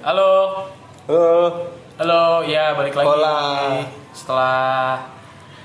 [0.00, 0.64] Halo.
[1.04, 1.28] Halo.
[2.00, 3.04] Halo, ya balik lagi.
[3.04, 3.36] Hola.
[4.16, 5.04] Setelah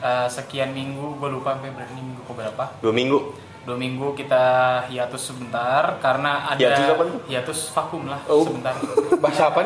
[0.03, 2.63] eh, sekian minggu, gue lupa sampai berapa minggu ke berapa.
[2.83, 3.17] Dua minggu.
[3.63, 4.45] Dua minggu kita
[4.91, 8.43] hiatus sebentar karena ada Hiatus apa hiatus vakum lah Oh.
[8.43, 8.75] sebentar.
[9.23, 9.59] Bahasa apa?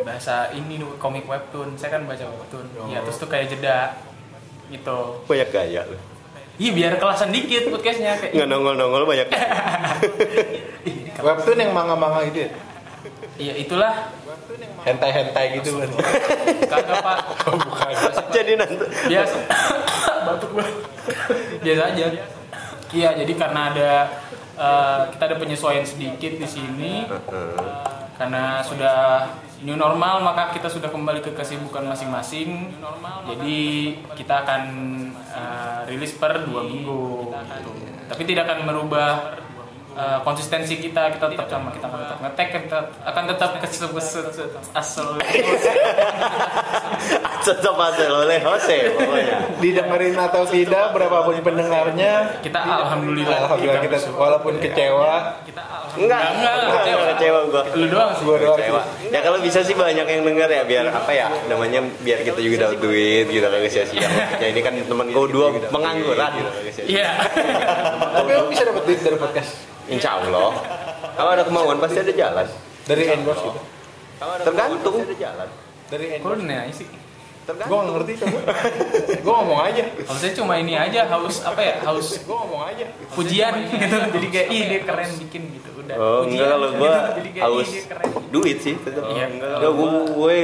[0.00, 1.76] Bahasa ini nih, komik webtoon.
[1.76, 2.66] Saya kan baca webtoon.
[2.80, 2.88] Oh.
[2.88, 4.00] Hiatus tuh kayak jeda
[4.72, 5.20] gitu.
[5.28, 6.00] Banyak gaya lu.
[6.56, 8.32] Iya biar kelasan dikit podcastnya kayak.
[8.32, 9.28] Nggak nongol-nongol banyak.
[11.26, 12.50] Webtoon yang manga-manga gitu ya?
[13.36, 13.94] Iya itulah.
[14.86, 15.90] Hentai-hentai gitu kan.
[16.72, 17.18] Kagak pak.
[17.50, 17.92] Oh, bukan.
[18.32, 18.74] Jadi nanti
[19.08, 19.36] biasa
[20.26, 20.66] batuk gue
[21.62, 22.06] biasa aja
[22.90, 23.90] iya jadi karena ada
[24.58, 26.92] eh, kita ada penyesuaian sedikit di sini
[28.16, 29.30] karena sudah
[29.64, 32.74] new normal maka kita sudah kembali ke kesibukan masing-masing
[33.30, 33.58] jadi
[34.18, 34.62] kita akan
[35.14, 38.10] eh, rilis per dua minggu gitu.
[38.10, 39.38] tapi tidak akan merubah
[39.96, 43.66] eh, konsistensi kita kita tetap sama kita akan tetap ngetek kita akan tetap ke
[44.76, 45.06] asal
[47.46, 49.36] tetap hasil oleh Jose pokoknya.
[49.62, 55.38] Didengerin atau tidak, berapapun pendengarnya, kita alhamdulillah alhamdulillah kita walaupun kecewa,
[55.96, 57.62] Enggak, Enggak, enggak, kecewa, kecewa gua.
[57.72, 58.82] lu doang sih gua doang Kecewa.
[59.08, 62.68] Ya kalau bisa sih banyak yang denger ya biar apa ya namanya biir kita juga
[62.68, 64.08] dapat duit gitu kagak sia-sia.
[64.36, 67.00] Ya ini kan temen gua dua pengangguran gitu kagak sia-sia.
[67.00, 67.10] Iya.
[68.12, 69.50] Tapi emang bisa dapat duit dari podcast
[69.86, 70.50] Insya Allah.
[71.16, 72.46] Kalau ada kemauan pasti ada jalan.
[72.86, 73.60] dari endorse gitu.
[74.46, 74.94] Tergantung.
[75.02, 75.48] Ada jalan.
[75.90, 76.38] Dari Kok endorse.
[76.38, 76.74] lu nanya
[77.46, 77.64] sih?
[77.66, 78.38] Gue gak ngerti coba.
[79.22, 79.82] Gue ngomong aja.
[80.02, 81.74] Harusnya cuma ini aja haus apa ya?
[81.86, 82.84] Haus Gue ngomong aja.
[83.14, 83.96] pujian gitu.
[84.18, 85.68] Jadi kayak ih dia keren bikin gitu.
[85.76, 85.96] Udah.
[85.96, 86.92] Oh pujian, enggak kalau gua.
[87.18, 87.68] Jadi kayak, ih, haus
[88.34, 89.02] duit sih tetap.
[89.06, 89.24] Iya.
[89.30, 90.36] Enggak gua gue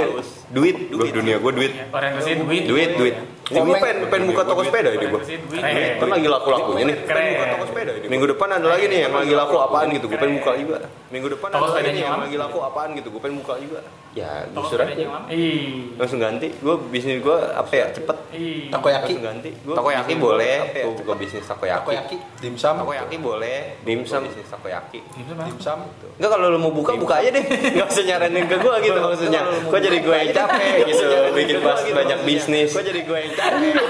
[0.55, 1.73] duit, gua dunia gua duit.
[1.91, 2.63] Orientasi duit.
[2.71, 3.17] Duit, duit.
[3.53, 5.07] Ini gua pengen, pengen buka toko sepeda ini.
[5.11, 6.97] Duit, Kan lagi laku-lakunya nih.
[7.05, 8.07] Pengen buka toko sepeda ini.
[8.07, 10.07] Minggu depan ada lagi nih yang lagi laku apaan gitu.
[10.07, 10.77] Gue pengen buka juga.
[11.11, 13.09] Minggu depan ada lagi yang lagi laku apaan gitu.
[13.11, 13.81] Gue pengen buka juga.
[14.13, 15.01] Ya, sepedanya aja.
[15.01, 15.27] yang lama.
[15.27, 15.97] Ih.
[15.97, 16.53] Langsung ganti.
[16.55, 18.17] Gue bisnis gue apa ya cepet.
[18.31, 18.69] Ih.
[18.69, 19.13] Takoyaki.
[19.15, 19.51] Langsung ganti.
[19.65, 20.57] Takoyaki boleh.
[20.75, 21.81] Gue buka bisnis takoyaki.
[21.83, 23.81] Takoyaki, dimsum, Takoyaki boleh.
[23.81, 25.01] Dimsum bisnis takoyaki.
[25.01, 25.79] Gitu dimsum.
[26.13, 27.41] Enggak kalau lu mau buka buka aja deh.
[27.73, 29.41] Enggak usah nyaranin ke gua gitu maksudnya.
[29.65, 32.69] Gua jadi gue yang capek gitu bikin pas banyak bisnis.
[32.69, 33.85] Gua jadi gue yang capek gitu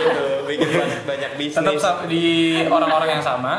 [0.44, 1.80] bikin pas banyak Tetap bisnis.
[1.80, 2.24] sa- di
[2.64, 3.58] orang-orang yang sama.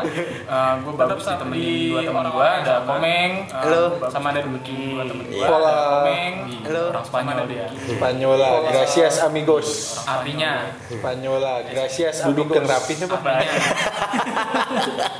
[0.79, 1.57] gue baru sih temen
[1.89, 3.83] dua temen gue ada Komeng, eh, Halo.
[4.07, 4.93] sama ada Duki.
[4.93, 5.47] Dua temen gue Iya.
[5.49, 6.83] ada Komeng, Halo.
[6.93, 7.65] orang Spanyol dia.
[7.73, 9.67] Spanyola, gracias amigos.
[10.05, 13.17] Artinya Spanyola, gracias duduk yang rapi apa?
[13.17, 13.49] Apanya?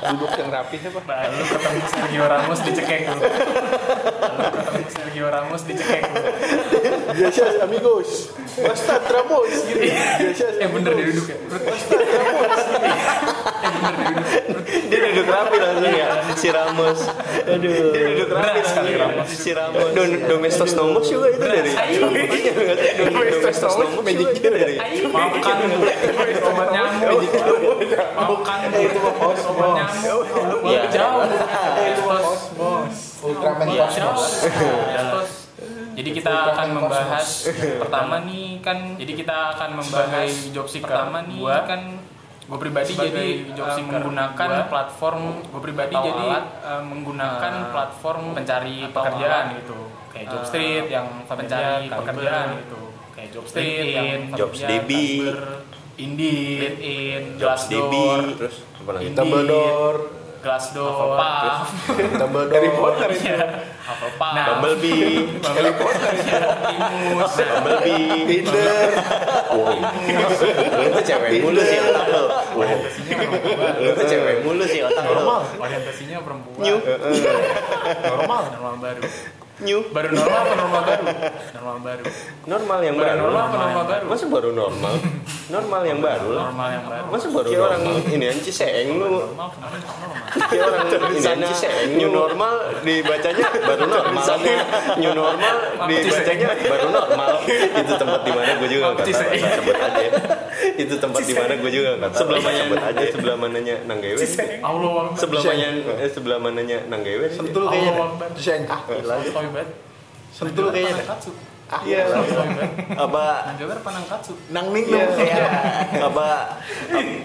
[0.04, 1.00] Duduk yang rapi apa?
[1.30, 3.18] Lalu ketemu Sergio Ramos dicekek lu.
[3.18, 6.20] Lalu ketemu Sergio Ramos dicekek lu.
[7.14, 8.10] Gracias amigos.
[8.54, 9.80] Basta Ramos gitu.
[9.80, 10.52] Gracias.
[10.58, 11.36] Eh bener dia duduk ya.
[11.38, 11.70] Eh bener dia
[14.44, 14.64] duduk.
[14.84, 17.00] Dia duduk rapi langsung ya si Ramos.
[17.44, 17.92] Aduh.
[17.94, 19.22] Dia duduk rapi sekali langsung.
[19.22, 19.28] Ramos.
[19.30, 19.88] Si Ramos.
[19.94, 21.70] Don Domestos Nomos juga itu dari.
[23.30, 24.76] Domestos Nomos itu dari.
[25.08, 25.56] Makan
[26.44, 27.22] obat nyamuk.
[28.14, 28.98] Makan itu
[29.46, 30.20] obat nyamuk.
[30.66, 30.80] Iya.
[30.90, 31.22] Jauh.
[32.04, 32.40] Bos.
[32.56, 32.96] Bos.
[33.24, 34.24] Ultraman Iya, Cosmos.
[35.94, 37.28] Jadi kita akan membahas
[37.78, 38.98] pertama nih kan.
[38.98, 41.82] Jadi kita akan membahas jobsi pertama nih kan.
[42.44, 45.22] Gue pribadi jadi jobsi menggunakan platform.
[45.48, 49.78] Gue pribadi jadi eh, menggunakan platform pencari pekerjaan gitu.
[50.12, 52.80] Kayak Jobstreet yang pencari pekerjaan gitu.
[53.16, 54.90] Kayak Jobstreet yang Jobsdb.
[55.94, 57.22] Indeed, LinkedIn.
[57.38, 59.02] Glassdoor, Terus apa lagi?
[59.06, 59.98] Indeed, Dumbledore,
[60.42, 61.68] Glassdoor, Puff,
[62.18, 62.52] Dumbledore.
[62.52, 63.30] Harry Potter itu.
[63.84, 65.38] Hufflepuff, Nah, Bumblebee.
[65.40, 66.12] Harry Potter,
[66.42, 68.26] Optimus, Bumblebee.
[68.26, 68.90] Tinder.
[70.74, 72.22] Lu tuh cewek mulu sih otak lu.
[73.78, 75.14] Lu tuh cewek mulu sih otak lu.
[75.14, 75.40] Normal.
[75.56, 76.64] orientasinya perempuan.
[78.02, 78.42] Normal.
[78.50, 79.02] normal baru,
[79.54, 79.86] New.
[79.94, 81.04] baru normal apa normal baru,
[81.54, 82.04] normal baru,
[82.44, 83.20] Normal yang baru baru.
[83.22, 84.94] normal apa normal baru, Masa baru normal?
[85.44, 86.44] Normal yang baru lah.
[86.50, 89.06] normal yang baru, Masa baru Kayak orang ini anci seeng lu.
[89.06, 89.48] normal normal,
[90.50, 91.88] Kayak orang ini anci seeng.
[91.94, 94.24] New normal dibacanya baru normal.
[94.98, 95.54] New normal
[95.86, 97.32] dibacanya baru normal.
[97.78, 99.06] Itu tempat di mana gue juga nggak tahu.
[99.06, 99.42] Ciseeng.
[99.54, 100.06] Sebut aja.
[100.74, 102.20] Itu tempat di mana gue juga nggak tahu.
[102.20, 104.16] Sebelah mana sebut aja sebelah mananya Nanggewe.
[104.60, 107.26] Allah Sebelah mananya eh, sebelah mananya Nanggewe.
[107.28, 107.92] Sentul kayaknya.
[108.66, 108.80] Ah,
[110.32, 111.04] sentul kayaknya.
[111.82, 112.02] Iya.
[113.04, 115.04] Apa Nanggawer panang katsu, Nang ning Iya.
[115.04, 115.18] dong.
[116.00, 116.28] apa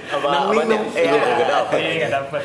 [0.10, 0.82] apa Nang apa minum.
[0.92, 1.78] Eh, lu kagak dapet.
[1.78, 2.42] iya nggak dapet,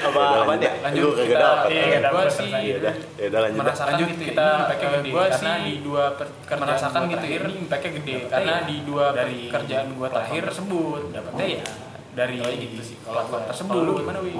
[0.00, 0.70] Apa apa ya?
[0.80, 1.68] lanjut Lu kita, kagak dapet.
[1.68, 3.58] iya nggak dapet, Ya udah, ya udah lanjut.
[3.58, 5.10] merasakan Lanjut, gitu kita ini pakai eh, gede.
[5.10, 7.38] Karena sih di dua pekerjaan merasakan gitu ya.
[7.38, 11.62] ini impactnya gede karena ya di dua dari kerjaan gua terakhir tersebut dapetnya ya
[12.10, 12.96] dari Oh, gitu sih.
[12.98, 14.34] Kalau tersebut gimana, Wi?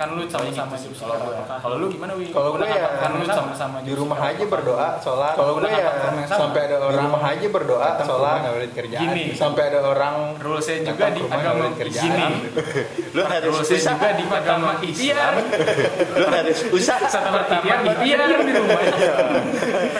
[0.00, 1.44] Kan lu sama-sama gitu sih kalau gua.
[1.60, 2.32] Kalau lu gimana Wi?
[2.32, 5.36] Kalau gue ya kan lu sama-sama di rumah aja berdoa, sholat.
[5.36, 5.92] Kalau gue ya
[6.24, 9.04] sampai ada orang rumah aja berdoa, sholat, nggak boleh kerjaan.
[9.12, 9.24] Gini.
[9.36, 12.24] Sampai ada orang rulesnya juga di agama gini.
[13.16, 15.34] Lu harus Rulesnya juga di agama Islam.
[16.16, 17.04] Lu harus usaha.
[17.10, 18.80] Setelah ikhtiar, ikhtiar di rumah.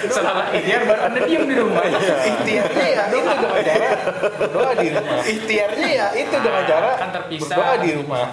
[0.09, 1.85] Setelah ikhtiar baru anda diam di rumah.
[2.25, 3.91] Ikhtiarnya ya itu dengan cara
[4.39, 5.21] berdoa di rumah.
[5.29, 6.91] Ikhtiarnya ya itu dengan cara
[7.29, 8.27] berdoa di rumah.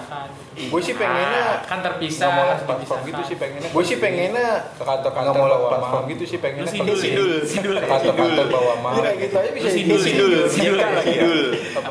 [0.58, 2.28] Gue sih pengennya kan terpisah.
[2.28, 3.68] nggak mau lewat platform gitu sih pengennya.
[3.72, 6.70] Gue sih pengennya ke kantor-kantor mau lewat platform gitu sih pengennya.
[6.70, 7.32] Sidul, Sidul.
[7.48, 7.74] sidul.
[7.80, 9.02] Ke kantor-kantor bawa mahal.
[9.02, 10.76] Ya gitu aja bisa sidul, Sidul, Sidul.
[10.78, 11.42] Lagi Sidul.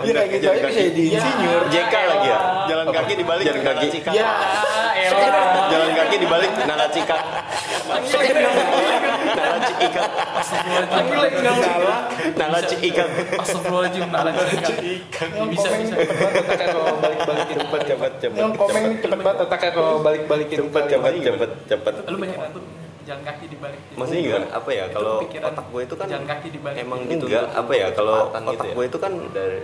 [0.07, 1.61] Ya gitu aja bisa jadi insinyur.
[1.73, 2.39] JK lagi ya.
[2.69, 3.87] Jalan kaki dibalik jalan kaki.
[4.13, 4.31] Ya.
[5.71, 6.51] Jalan kaki dibalik
[9.67, 10.01] Nagacika.
[10.87, 11.33] Nagacika.
[12.37, 12.37] Astagfirullahaladzim.
[12.39, 13.03] Nagacika.
[13.43, 14.03] Astagfirullahaladzim.
[14.07, 15.47] Astagfirullahaladzim.
[15.51, 15.95] Bisa, bisa.
[16.71, 18.37] kalau balik-balikin Cepet cepet cepet.
[18.39, 21.93] Yang komen cepet banget otaknya kalau balik-balikin Cepet cepet cepet cepet.
[22.07, 22.37] Lu banyak
[23.07, 23.79] jalan kaki dibalik.
[23.95, 24.47] Maksudnya gimana?
[24.51, 26.77] Apa ya kalau otak gue itu kan jalan kaki dibalik.
[26.83, 29.13] emang enggak apa ya kalau otak gue itu kan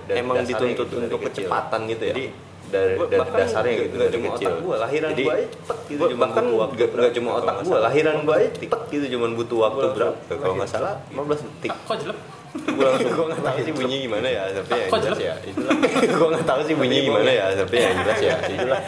[0.08, 2.16] emang dituntut untuk kecepatan gitu ya.
[2.16, 2.26] Jadi
[2.74, 4.50] dari, dari dasarnya gitu dari kecil.
[4.50, 8.38] Otak gue lahiran Jadi, gue cepet gitu bahkan nggak nggak cuma otak gue lahiran gue
[8.58, 11.72] cepet gitu cuman butuh waktu berapa kalau nggak salah 15 detik.
[11.86, 12.20] Kok jelek?
[12.54, 15.26] gue langsung gue nggak tahu sih bunyi gimana ya tapi ya Kok jelas jelek?
[15.26, 15.74] ya itulah.
[16.22, 18.80] Gue nggak tahu sih bunyi gimana ya tapi ya jelas ya itulah.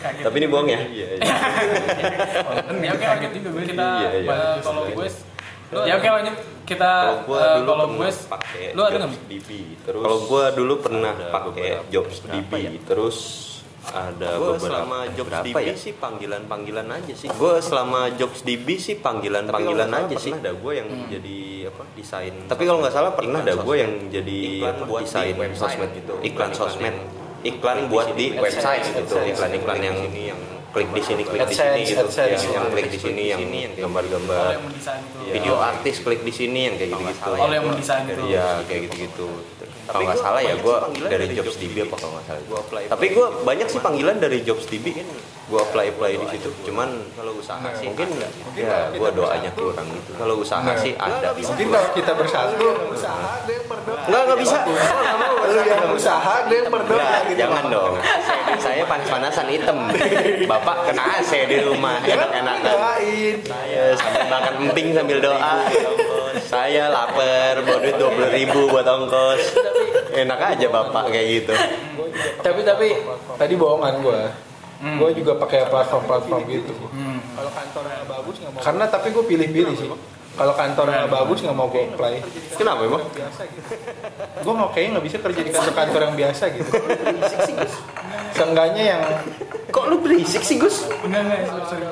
[0.00, 0.80] Kan tapi ini bohong ya?
[0.80, 1.34] Iya iya.
[2.64, 3.04] Kan ya oke
[3.36, 4.38] gue kita Iya, iya.
[4.64, 5.08] kalau gue
[5.72, 6.36] ya oke lanjut.
[6.66, 9.48] Kita Kalau gua eh, dulu kalau pernah gue pakai lu ada nggak Jobs DB
[9.86, 12.52] terus kalau gua dulu pernah pakai Jobs DB
[12.82, 13.16] terus
[13.86, 17.28] ada gua selama Jobs DB sih panggilan-panggilan aja sih.
[17.38, 20.34] Gua selama Jobs DB sih panggilan-panggilan aja sih.
[20.34, 24.40] ada gua yang jadi apa desain tapi kalau nggak salah pernah ada gua yang jadi
[24.74, 26.14] apa, desain sosmed gitu.
[26.26, 26.94] iklan sosmed.
[27.46, 29.22] iklan buat di website gitu.
[29.22, 30.40] iklan-iklan yang yang
[30.76, 33.40] klik di sini klik di sini gitu yang, yang klik di sini yang
[33.80, 34.60] gambar-gambar
[35.32, 38.22] video artis klik di sini yang kayak gitu-gitu Oh, lu yang mendesain itu.
[38.28, 39.26] Iya kayak gitu-gitu.
[39.86, 40.76] Kalau nggak salah ya gue
[41.06, 42.42] dari Jobs DB apa kalau nggak salah.
[42.90, 44.98] Tapi gue banyak sih panggilan dari Jobs DB.
[45.46, 46.50] Gue apply apply di situ.
[46.66, 48.18] Cuman kalau usaha sih mungkin
[48.58, 50.10] ya gue doanya kurang gitu.
[50.18, 51.30] Kalau usaha sih ada.
[51.38, 52.66] Mungkin kalau kita bersatu
[53.70, 54.06] berdoa.
[54.10, 54.58] Nggak nggak bisa.
[55.46, 57.38] Lu yang usaha ada yang berdoa gitu.
[57.38, 57.94] jangan dong.
[58.58, 59.78] Saya panas-panasan hitam.
[60.50, 62.66] Bapak kena AC di rumah enak-enakan.
[62.66, 63.36] Doain.
[63.46, 65.54] Saya sambil makan emping sambil doa.
[66.42, 69.42] Saya lapar, bawa duit dua puluh ribu buat ongkos.
[70.10, 71.54] Enak aja bapak kayak gitu.
[72.42, 72.88] Tapi tapi
[73.38, 74.22] tadi bohongan gue.
[74.76, 76.72] Gue juga pakai platform-platform gitu.
[76.76, 78.60] Kalau kantornya bagus nggak mau.
[78.60, 79.88] Karena tapi gue pilih-pilih sih.
[80.36, 82.14] Kalau kantornya nggak bagus nggak mau gue apply.
[82.54, 83.02] Kenapa emang?
[84.38, 86.70] Gue mau kayaknya nggak bisa kerja di kantor-kantor yang biasa gitu.
[88.32, 89.02] Seenggaknya yang
[89.66, 90.88] Kok lu berisik sih Gus?
[91.02, 91.84] enggak enggak sorry, sorry.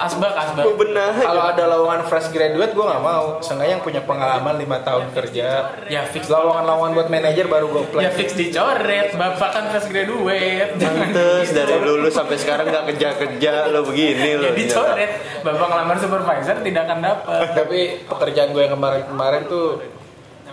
[0.00, 1.12] asbak asbak Gue benar.
[1.12, 3.36] kalau ada lowongan fresh graduate gue nggak mau.
[3.38, 5.76] Seenggaknya yang punya pengalaman lima tahun kerja.
[5.86, 8.00] ya fix Lowongan-lowongan buat manajer baru gue apply.
[8.00, 13.84] ya fix dicoret bapak kan fresh graduate Pantes dari lulus sampai sekarang nggak kerja-kerja lo
[13.84, 14.44] begini lo.
[14.48, 15.10] ya dicoret
[15.40, 19.80] bapak ngelamar supervisor tidak akan dapat Tapi pekerjaan gue yang kemarin-kemarin tuh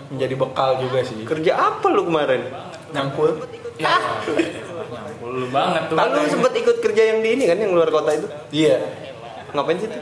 [0.07, 1.23] menjadi bekal juga sih.
[1.23, 2.47] Kerja apa lu kemarin?
[2.91, 3.43] Nyangkul.
[3.77, 3.93] ya
[4.87, 7.91] nyampul lu banget tuh Kan lu sempet ikut kerja yang di ini kan yang luar
[7.91, 8.27] kota itu?
[8.49, 8.79] Iya.
[9.51, 10.01] Ngapain sih tuh?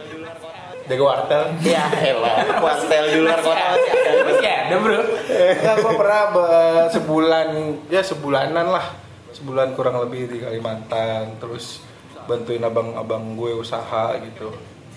[0.85, 1.43] Jaga wartel.
[1.65, 4.09] Ya elah, kuartel di luar kota masih ada.
[4.21, 7.47] masih ada bro Enggak, gue pernah be- sebulan,
[7.89, 8.85] ya sebulanan lah.
[9.33, 11.41] Sebulan kurang lebih di Kalimantan.
[11.41, 11.81] Terus
[12.29, 14.53] bantuin abang-abang gue usaha gitu.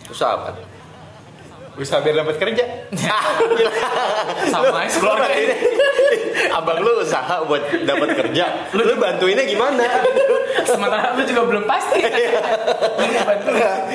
[0.07, 0.61] Usaha apa?
[1.79, 2.65] Usaha biar dapat kerja.
[4.53, 5.55] sama aja keluarga ini
[6.51, 8.45] Abang lu usaha buat dapat kerja.
[8.75, 9.87] Lu, bantuinnya gimana?
[10.69, 13.51] sementara lu juga belum pasti Lu bantu.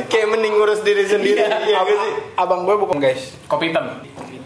[0.07, 3.35] Kayak mending ngurus diri sendiri ya Ab- abang gue bukan guys.
[3.51, 3.99] kopi hitam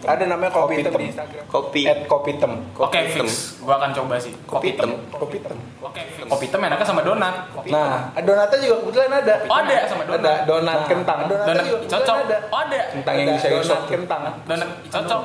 [0.04, 1.44] Ada namanya kopi hitam di Instagram.
[1.46, 1.82] Kopi.
[1.84, 2.52] At kopi hitam.
[2.70, 3.26] oke hitam.
[3.26, 4.90] fix gua akan coba sih Kopi hitam.
[5.10, 5.58] Kopi hitam.
[5.80, 7.82] oke fix kopi hitam enaknya sama donat kopi hitam.
[7.82, 9.34] Nah, donatnya juga kebetulan ada.
[9.42, 11.18] oh ada sama donat Ada donat kentang.
[11.24, 12.36] Donatnya donat juga cocok ada.
[12.46, 14.22] oh ada Kentang yang bisa donat yusuf kentang.
[14.46, 15.22] donat cocok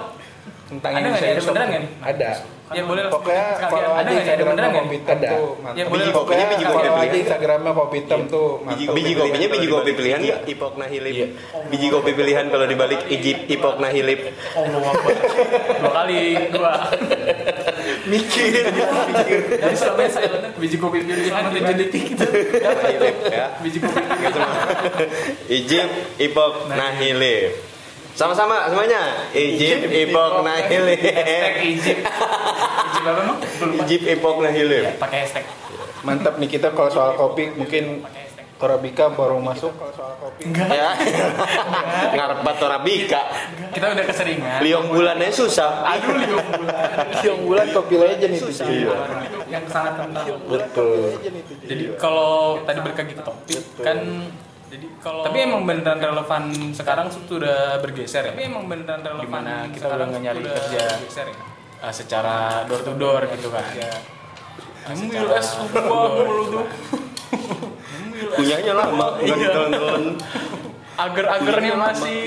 [0.73, 1.29] Kentang Ada yang nih?
[1.29, 1.91] Ada beneran nggak nih?
[2.01, 2.29] Ada.
[2.73, 3.11] ya boleh lah.
[3.13, 5.29] Pokoknya follow ada aja ada beneran Instagramnya kopi hitam Ada.
[5.29, 5.49] tuh.
[5.77, 7.21] Ya, boleh kopinya biji kopi Follow aja pilihan.
[7.21, 8.49] Instagramnya kopi hitam tuh.
[8.65, 10.39] Biji, kopinya biji kopi pilihan nggak?
[10.49, 11.15] Ipok Nahilip.
[11.69, 14.19] Biji kopi pilihan kalau dibalik ijip Ipok Nahilip.
[15.77, 16.73] Dua kali dua
[18.03, 18.65] Mikir.
[19.61, 22.27] dari Surabaya silent biji kopi pilihan tujuh detik itu
[22.57, 23.45] Nahilip ya.
[23.61, 24.49] biji kopi pilihan
[25.45, 27.72] Ijip Ipok Nahilip.
[28.13, 29.01] Sama-sama semuanya.
[29.31, 31.01] Ijip Ipok Nahilip.
[31.01, 32.01] hashtag Egypt
[32.85, 33.37] Egypt apa emang
[33.79, 34.85] Ijip Ipok Nahilip.
[34.97, 35.45] pakai hashtag
[36.01, 38.03] Mantap nih kita kalau soal kopi mungkin
[38.53, 40.47] Torabika baru masuk kalau soal kopi.
[40.51, 40.95] ya
[42.15, 43.21] ngarep Torabika
[43.71, 44.59] Kita udah keseringan.
[44.61, 47.11] liong bulannya susah Aduh, liung bulan.
[47.17, 48.47] Yang bulan kopi legend itu.
[48.61, 48.95] Iya.
[49.49, 50.37] Yang sangat kental.
[50.45, 50.99] Betul.
[51.65, 53.97] Jadi kalau tadi balik ke topik kan
[54.73, 58.33] jadi kalau tapi emang beneran relevan sekarang sudah bergeser ya.
[58.33, 60.83] Tapi emang beneran relevan Di mana kita udah nyari kerja
[61.85, 63.61] eh, secara door to door gitu kan.
[64.89, 66.65] Ngemil es buah mulu tuh.
[68.37, 70.01] punyanya lama nggak ditonton
[70.93, 72.17] Agar-agarnya masih.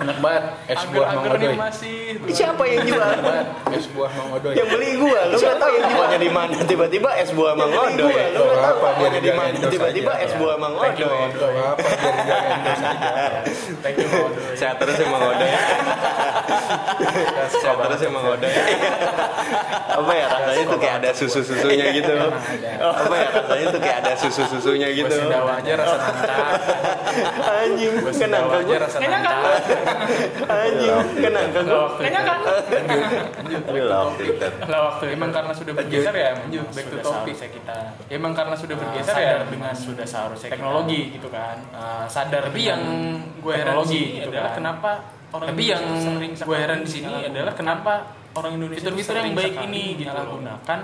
[0.00, 0.44] Enak banget.
[0.72, 1.28] Es buah Mang
[1.60, 1.96] masih.
[2.32, 3.04] siapa yang jual?
[3.04, 3.46] Enak banget.
[3.76, 4.52] Es buah Mang Odoy.
[4.56, 5.72] yang beli gua lu nggak tahu.
[5.76, 6.56] yang jualnya di mana?
[6.64, 8.78] Tiba-tiba es buah mang odoy lu nggak tahu.
[8.88, 8.88] Apa,
[9.20, 10.74] di mana tiba-tiba es buah mang.
[10.78, 11.84] Gak apa.
[13.84, 14.56] Thank you, Odoy.
[14.56, 15.50] sehat terus mang odoy
[17.48, 18.52] sehat terus ya mang odoy
[19.98, 22.14] apa ya rasanya tuh kayak ada susu susunya gitu.
[22.78, 25.10] apa ya rasanya tuh kayak ada susu susunya gitu.
[25.10, 26.38] Basi dawa aja rasa nangka.
[27.48, 28.78] anjing aja gua.
[28.78, 29.36] rasa nangka.
[30.46, 30.94] anjing
[31.98, 32.40] Kayaknya kan.
[33.74, 34.38] Love it.
[34.68, 37.34] Lah waktu emang karena sudah bergeser ya, back to topic.
[37.36, 37.78] kita.
[38.12, 39.36] Emang karena sudah bergeser ya?
[39.48, 41.58] dengan sudah seharusnya teknologi gitu kan.
[41.74, 42.82] Eh, sadar tapi yang
[43.42, 45.82] gue heran di sini adalah kenapa orang tapi yang
[46.34, 47.92] gue heran di sini adalah kenapa
[48.32, 50.78] orang Indonesia fitur-fitur yang baik ini gitu gunakan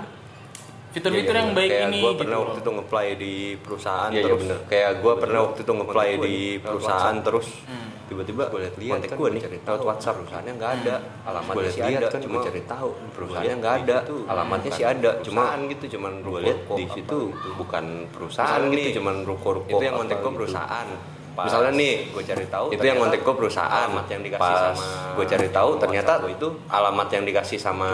[0.91, 4.23] fitur-fitur yang baik kayak ini gue gitu pernah waktu itu ngeplay di perusahaan Iya, iya,
[4.23, 4.57] terus bener.
[4.65, 7.89] kayak gue pernah waktu itu ngeplay di perusahaan terus Hmm.
[8.05, 9.41] tiba-tiba gue liat lihat kontak gue nih.
[9.65, 10.95] lewat WhatsApp perusahaannya nggak ada.
[11.25, 12.89] Alamatnya sih ada kan, cuma cari tahu.
[13.11, 13.97] perusahaannya nggak ada.
[14.25, 17.17] alamatnya sih ada cuma gitu cuman gue lihat di situ
[17.57, 20.87] bukan perusahaan gitu cuman ruko-ruko itu yang kontak gue perusahaan
[21.35, 23.87] misalnya nih gue cari tahu itu yang kontak gue perusahaan.
[23.91, 26.47] alamat yang dikasih pas sama gue cari tahu ternyata itu.
[26.71, 27.89] alamat yang dikasih sama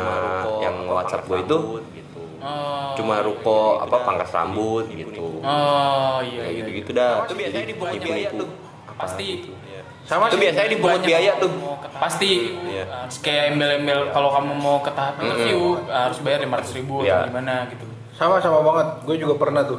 [0.61, 1.57] yang WhatsApp gue itu.
[2.41, 5.45] Oh, cuma ruko apa pangkas rambut gitu.
[5.45, 7.21] oh iya iya gitu gitu dah.
[7.25, 8.49] Itu biasanya dipungut nipu- biaya tuh.
[8.97, 9.29] Pasti.
[10.09, 10.41] Sama itu sih.
[10.41, 11.51] biasanya dipungut biaya tuh.
[12.01, 12.31] pasti.
[12.65, 12.83] Iya.
[12.89, 17.13] uh, kayak email-email kalau kamu mau ke tahap interview harus bayar lima ratus ribu Iya.
[17.21, 17.85] atau gimana gitu.
[18.17, 18.87] Sama sama banget.
[19.05, 19.77] Gue juga pernah tuh.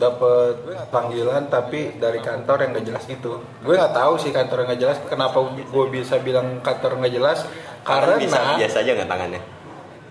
[0.00, 3.36] Dapat panggilan tapi dari kantor yang gak jelas itu.
[3.60, 4.96] Gue nggak tahu sih kantor yang gak jelas.
[5.04, 7.44] Kenapa gue bisa bilang kantor nggak jelas?
[7.80, 9.40] karena bisa biasa aja nggak tangannya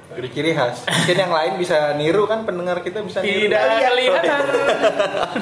[0.09, 0.83] ciri-ciri khas.
[0.89, 3.45] Mungkin yang lain bisa niru kan pendengar kita bisa niru.
[3.45, 4.41] tidak kelihatan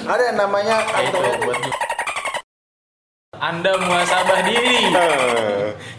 [0.05, 1.23] Ada yang namanya kantor.
[1.41, 1.59] buat
[3.37, 4.89] anda muhasabah diri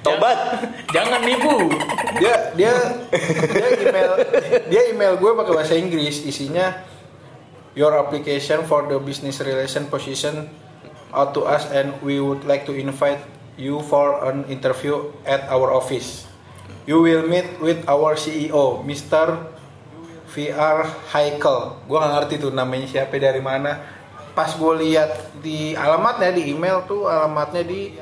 [0.02, 0.58] tobat
[0.90, 1.70] jangan nipu
[2.18, 2.74] Dia dia
[3.54, 4.12] dia email
[4.66, 6.82] dia email gue pakai bahasa Inggris isinya
[7.74, 10.48] your application for the business relation position
[11.12, 13.20] out to us and we would like to invite
[13.58, 16.24] you for an interview at our office.
[16.88, 19.44] You will meet with our CEO, Mr.
[20.32, 21.84] VR Heikel.
[21.84, 23.76] Gue gak ngerti tuh namanya siapa dari mana.
[24.32, 27.92] Pas gue lihat di alamatnya di email tuh alamatnya di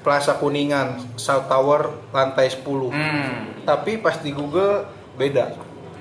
[0.00, 2.64] Plaza Kuningan, South Tower, lantai 10.
[2.64, 3.68] hmm.
[3.68, 4.88] Tapi pas di Google
[5.20, 5.54] beda.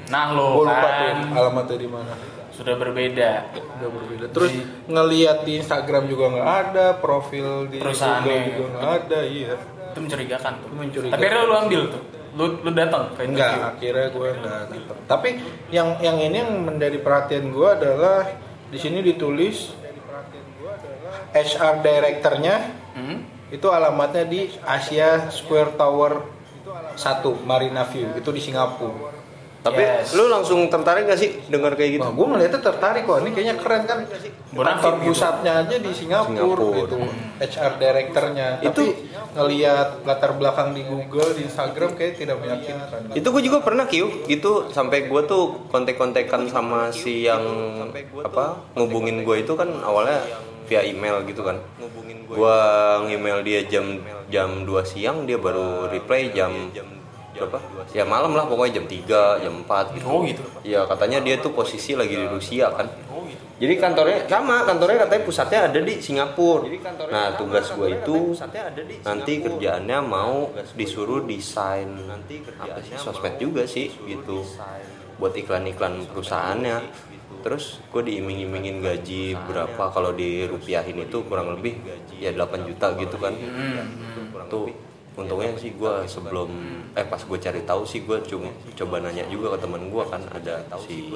[0.09, 2.13] nah Gue lo lupa tuh kan alamatnya di mana.
[2.59, 3.31] Sudah berbeda
[3.79, 4.25] Udah berbeda.
[4.35, 4.51] Terus
[4.91, 8.27] ngelihat di Instagram juga nggak ada, profil di Perusahaannya.
[8.27, 9.55] Google juga nggak ada, iya.
[9.89, 11.15] itu mencurigakan tuh Mencurigakan.
[11.15, 14.97] tapi akhirnya lu ambil tuh lu lu datang ke Enggak, akhirnya gue enggak datang.
[15.09, 15.29] Tapi
[15.73, 18.29] yang yang ini yang menjadi perhatian gue adalah
[18.69, 19.73] di sini ditulis
[21.33, 22.55] HR directornya
[22.93, 23.17] hmm?
[23.49, 26.21] itu alamatnya di Asia Square Tower
[26.93, 29.18] 1 Marina View itu di Singapura.
[29.69, 30.11] Tapi Yes.
[30.11, 33.21] lu langsung tertarik gak sih dengar kayak gitu Wah, gue ngeliatnya tertarik kok.
[33.21, 33.99] Ini kayaknya keren kan.
[34.49, 35.05] Kantor gitu.
[35.05, 36.79] pusatnya aja di Singapura, Singapura.
[36.81, 36.95] gitu.
[37.39, 38.47] HR directornya.
[38.59, 43.13] Itu- Tapi ngeliat latar belakang di Google, di Instagram kayak tidak meyakinkan.
[43.13, 47.45] itu gue juga pernah kiu gitu sampai gue tuh kontek-kontekan sama si yang
[48.19, 50.17] apa ngubungin gue itu kan awalnya
[50.65, 51.57] via email gitu kan
[52.29, 52.57] gue
[53.03, 53.97] nge-email dia jam
[54.27, 56.69] jam 2 siang dia baru reply jam
[57.39, 57.59] berapa?
[57.95, 60.05] ya malam lah pokoknya jam 3 jam 4 gitu.
[60.05, 60.43] Oh gitu.
[60.67, 62.87] Ya katanya dia tuh posisi lagi di Rusia kan.
[63.59, 66.63] Jadi kantornya sama kantornya katanya pusatnya ada di Singapura.
[67.11, 68.31] Nah tugas gue itu
[69.03, 70.47] nanti kerjaannya mau
[70.79, 71.91] disuruh desain.
[72.59, 74.43] apa sih sosmed juga sih gitu.
[75.19, 77.07] buat iklan-iklan perusahaannya.
[77.39, 79.91] terus gue diiming-imingin gaji berapa?
[79.91, 81.79] Kalau dirupiahin itu kurang lebih
[82.19, 83.35] ya 8 juta gitu kan.
[84.47, 84.71] tuh
[85.19, 86.49] untungnya sih gue sebelum
[86.95, 90.21] eh pas gue cari tahu sih gue cuma coba nanya juga ke teman gue kan
[90.31, 91.11] ada si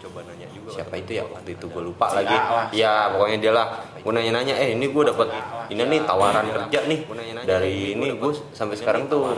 [0.00, 1.24] coba nanya juga siapa itu ya?
[1.28, 2.36] waktu itu gue lupa lagi.
[2.72, 3.66] Ya pokoknya dia lah.
[4.00, 5.28] Gue nanya nanya eh ini gue dapat
[5.68, 7.00] ini nih tawaran kerja nih.
[7.44, 9.36] Dari ini gue sampai sekarang tuh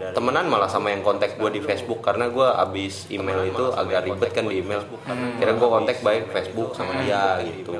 [0.00, 4.30] temenan malah sama yang kontak gue di Facebook karena gue abis email itu agak ribet
[4.32, 4.86] kan di email.
[5.36, 7.74] Kira gue kontak baik Facebook sama dia gitu.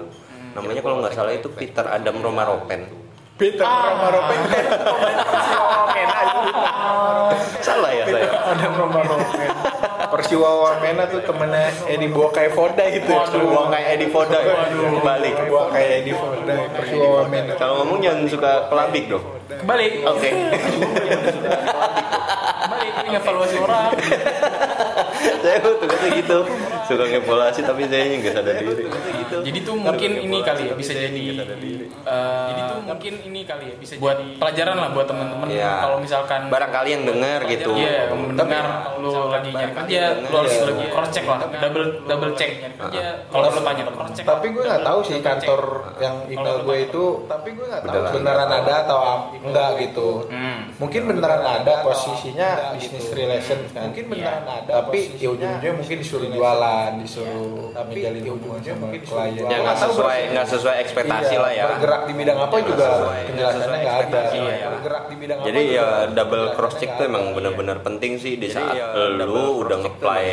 [0.50, 3.00] namanya kalau nggak salah itu Peter Adam Romaropen
[3.41, 4.65] Peter Romaropen kan
[5.89, 6.53] Oke, nah itu
[7.65, 8.29] salah ya saya.
[8.53, 9.49] Ada Romaropen
[10.11, 13.09] Persiwa Wamena tuh temennya Edi Bokai Foda itu
[13.71, 14.39] kayak Edi Foda.
[15.01, 15.35] Balik.
[15.49, 16.55] Gua kayak Edi Foda.
[16.77, 19.25] Persiwa Wamena kalau ngomong jangan suka kelabik dong.
[19.49, 19.93] Kebalik.
[20.05, 20.29] oke.
[22.61, 23.93] Kebalik ini evaluasi orang.
[25.41, 26.39] saya tuh tugasnya gitu.
[26.85, 28.85] Suka ngevaluasi tapi saya nggak sadar diri.
[29.31, 33.75] Jadi tuh mungkin ini kali ya bisa jadi eh, jadi tuh mungkin ini kali ya
[33.79, 35.73] bisa buat pelajaran lah buat teman-teman Iya.
[35.81, 37.73] kalau misalkan barangkali yang dengar gitu.
[37.75, 38.65] Iya, mendengar
[38.99, 42.53] lu lagi nyari kerja, lu harus lebih cross check lah, double double check.
[43.31, 44.25] Kalau lu tanya cross check.
[44.27, 45.63] tapi gue nggak tahu sih kantor
[45.99, 48.75] yang email gue itu tapi gue nggak tahu beneran ada.
[48.85, 48.99] atau
[49.41, 50.09] enggak gitu.
[50.31, 50.71] Hmm.
[50.77, 53.91] mungkin beneran ada posisinya business relation kan.
[53.91, 59.47] Mungkin beneran ada tapi ya ujung-ujungnya mungkin disuruh jualan disuruh menjalin hubungan sama klien.
[59.47, 61.65] ya nggak sesuai nggak sesuai ekspektasi Iya, lah ya.
[61.71, 64.21] Bergerak di bidang apa juga sesuai- penjelasannya nggak ada.
[64.31, 64.69] Iya, iya.
[64.71, 66.15] bergerak di bidang jadi apa ya juga?
[66.17, 68.35] double cross check tuh emang benar-benar penting sih.
[68.37, 68.75] Di saat
[69.21, 70.29] lu udah ngeplay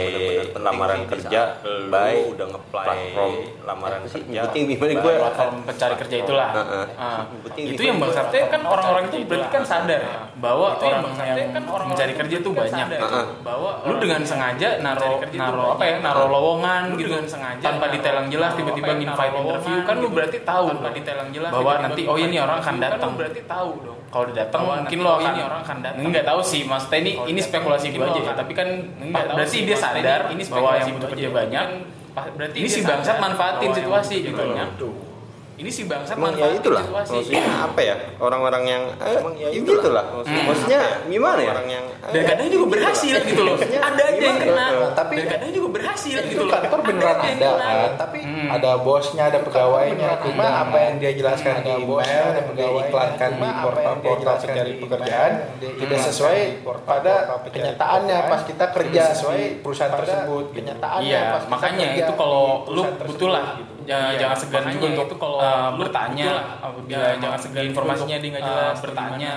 [0.57, 1.41] lamaran kerja
[1.87, 3.33] by udah ngeplay platform.
[3.67, 6.49] lamaran kerja penting gimana gue platform pencari kerja itulah.
[6.53, 6.85] Heeh.
[6.97, 7.21] Ah,
[7.55, 10.01] itu yang bangsatnya kan orang-orang itu berarti kan sadar.
[10.01, 12.87] Ya bahwa orang yang kan orang mencari kerja tuh banyak.
[12.93, 13.25] Heeh.
[13.41, 17.11] Bahwa lu dengan sengaja naro naro apa ya naro lowongan gitu.
[17.11, 19.77] dengan sengaja tanpa detail yang jelas tiba-tiba invite interview.
[19.83, 20.65] kan lu berarti tahu.
[20.71, 23.11] Tanpa detail yang jelas bahwa nanti oh ini orang akan datang.
[23.19, 23.99] berarti tahu dong.
[24.07, 26.03] Kalau udah datang mungkin lo akan ini orang akan datang.
[26.07, 28.67] Nggak tahu sih maksudnya ini ini spekulasi gue aja ya tapi kan
[29.03, 31.67] nggak berarti dia sadar ini bahwa yang butuh kerja banyak
[32.17, 34.57] berarti ini si bangsat manfaatin situasi gitu loh
[35.57, 37.11] ini si bangsat Emang ya itulah situasi.
[37.17, 37.95] maksudnya apa ya?
[38.17, 40.05] Orang-orang yang eh, ya itulah.
[40.21, 41.51] maksudnya gimana ya?
[41.51, 43.57] Orang yang dan kadang juga berhasil gitu loh.
[43.57, 44.65] Ada aja yang kena.
[44.69, 46.53] Nah, tapi- dan kadang juga berhasil itu gitu loh.
[46.53, 47.91] kantor beneran ada kan?
[47.97, 50.09] Tapi ada bosnya ada pegawainya.
[50.19, 55.99] cuma apa yang dia jelaskan di email yang dia iklankan di portal-portal pencari pekerjaan tidak
[56.03, 56.39] sesuai
[56.83, 57.13] pada
[57.47, 62.81] kenyataannya pas kita kerja sesuai perusahaan tersebut kenyataannya Iya, pas kita makanya itu kalau lu
[62.83, 63.76] tersebut, lah gitu.
[63.87, 66.27] Jangan, Iya, jangan segan juga untuk kalau uh, bertanya.
[66.59, 69.33] apabila jangan segan informasinya dia nggak jelas bertanya.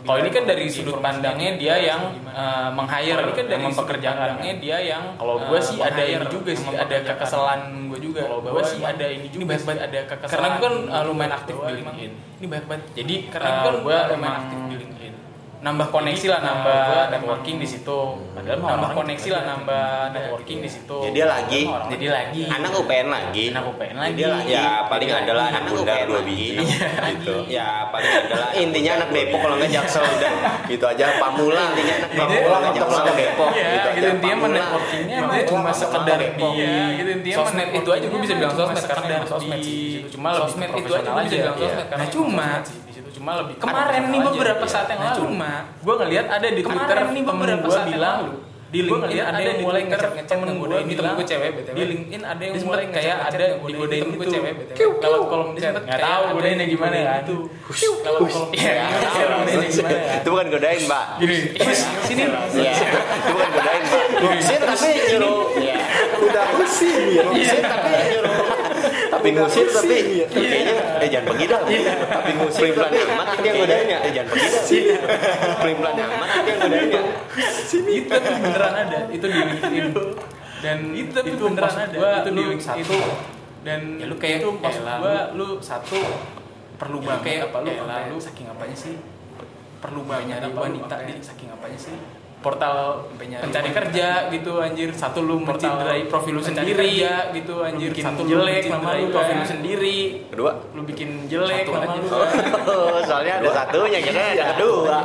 [0.00, 2.00] kalau ini kan dari sudut pandangnya dia yang
[2.32, 6.72] uh, meng-hire ini kan dari mempekerjakannya dia yang kalau gue sih ada ini juga sih
[6.72, 7.60] ada kekesalan
[7.92, 8.20] gue juga.
[8.24, 9.82] Kalau gue sih ada ini juga banyak banget.
[9.84, 12.84] ada kekesalan karena gue kan uh, lumayan aktif di LinkedIn ini banyak banget.
[12.96, 14.99] Jadi karena gue kan gue lumayan aktif di LinkedIn
[15.60, 18.00] nambah koneksi lah nambah networking di situ.
[18.32, 20.98] Padahal nambah koneksi lah nambah networking di situ.
[21.12, 21.68] Dia lagi.
[21.68, 22.42] Jadi lagi.
[22.48, 23.44] Anak UPN lagi.
[23.52, 24.16] Anak UPN lagi.
[24.16, 24.52] dia lagi.
[24.56, 26.64] Ya paling adalah anak bundar dua biji.
[26.64, 27.36] Gitu.
[27.52, 30.32] Ya paling adalah intinya anak Depok kalau nggak Jaksel udah.
[30.64, 33.88] Gitu aja Pamula intinya anak Depok kalau nggak Jaksel Depok Iya, gitu gitu.
[34.00, 34.56] Aja intinya Pamula.
[34.56, 36.48] networkingnya dia cuma sekedar di gitu.
[37.20, 39.76] Intinya sosmed itu aja gue bisa bilang sosmed karena sosmed di
[40.08, 42.48] cuma lebih sosmed itu aja gue bisa bilang sosmed karena cuma
[43.14, 45.16] cuma lebih kemarin nih beberapa saat yang lalu.
[45.24, 48.20] Cuma gue ngelihat ada di Twitter nih beberapa saat bilang
[48.70, 52.22] di LinkedIn ada yang mulai ngechat temen gue ini temen gue cewek btw di LinkedIn
[52.22, 56.66] ada yang mulai kayak ada digodain gue cewek btw lewat kolom chat nggak tahu godainnya
[56.70, 57.22] gimana kan.
[57.26, 60.18] Lewat kolom iya nggak tahu godainnya gimana kan.
[60.22, 61.06] Itu bukan godain mbak.
[61.18, 61.36] Gini.
[62.06, 62.22] Sini.
[62.30, 64.04] Iya, itu bukan godain mbak.
[64.22, 65.38] Ngusir tapi nyuruh.
[65.58, 65.76] Iya.
[66.20, 67.24] udah pusing ya
[67.64, 68.69] tapi nyuruh
[69.10, 69.96] tapi ngusir tapi
[70.28, 71.60] kayaknya eh jangan pergi dah
[72.08, 74.62] tapi ngusir pelan amat itu yang godainnya eh jangan pergi dah
[75.60, 77.02] pelan amat itu yang godainnya
[77.90, 78.98] itu tapi beneran ada.
[79.08, 79.86] Itu di LinkedIn
[80.60, 81.96] dan itu tapi beneran ada.
[82.20, 82.98] itu di link satu.
[83.60, 86.00] Dan ya lu kayak itu maksud gua lu satu
[86.80, 87.24] perlu banget.
[87.24, 87.70] kayak apa lu?
[88.16, 88.96] Lu saking apanya sih?
[89.80, 94.90] Perlu banyak wanita di saking apanya sih portal pencari kerja gitu anjir.
[94.96, 97.92] Satu lu mencederai profil lu sendiri ya gitu anjir.
[97.96, 99.98] satu jelek nama lu profil lu sendiri.
[100.28, 100.52] Kedua?
[100.72, 102.08] Lu bikin jelek nama lu.
[102.70, 104.98] Oh, soalnya ada satunya kira ada kedua.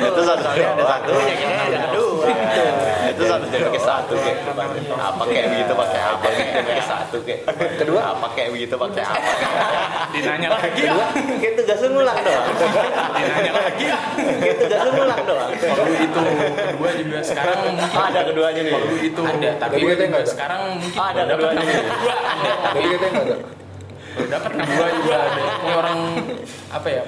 [0.00, 0.48] Itu satu.
[0.52, 4.38] Ada satunya kira ada kedua itu satu jadi pakai satu kayak
[4.96, 7.40] apa kayak begitu pakai apa kayak pakai satu kayak
[7.76, 8.00] kedua?
[8.16, 9.30] Apa kayak begitu pakai apa
[10.16, 10.82] dinanya lagi.
[10.82, 11.06] Kedua?
[11.12, 12.46] Kayak tugas ngulang doang.
[13.12, 13.86] Dinanya lagi.
[14.40, 15.50] Kayak tugas ngulang doang.
[15.52, 16.20] Kalau itu
[16.56, 18.00] kedua juga sekarang mungkin.
[18.00, 18.72] Ada keduanya nih.
[18.72, 19.20] Kalau itu.
[19.22, 20.32] Ada tapi Tapi katanya nggak ada.
[20.32, 21.76] sekarang mungkin ada keduanya nih.
[21.76, 22.14] kedua.
[22.16, 22.52] Ada.
[22.62, 23.36] Tapi katanya nggak ada.
[24.12, 25.42] Udah kan kedua juga ada.
[25.72, 25.98] Orang
[26.72, 27.02] apa ya?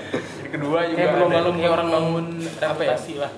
[0.54, 2.26] Kedua juga kayak berlomba-lomba kayak orang bangun
[2.62, 2.94] apa ya?
[2.94, 3.32] sih lah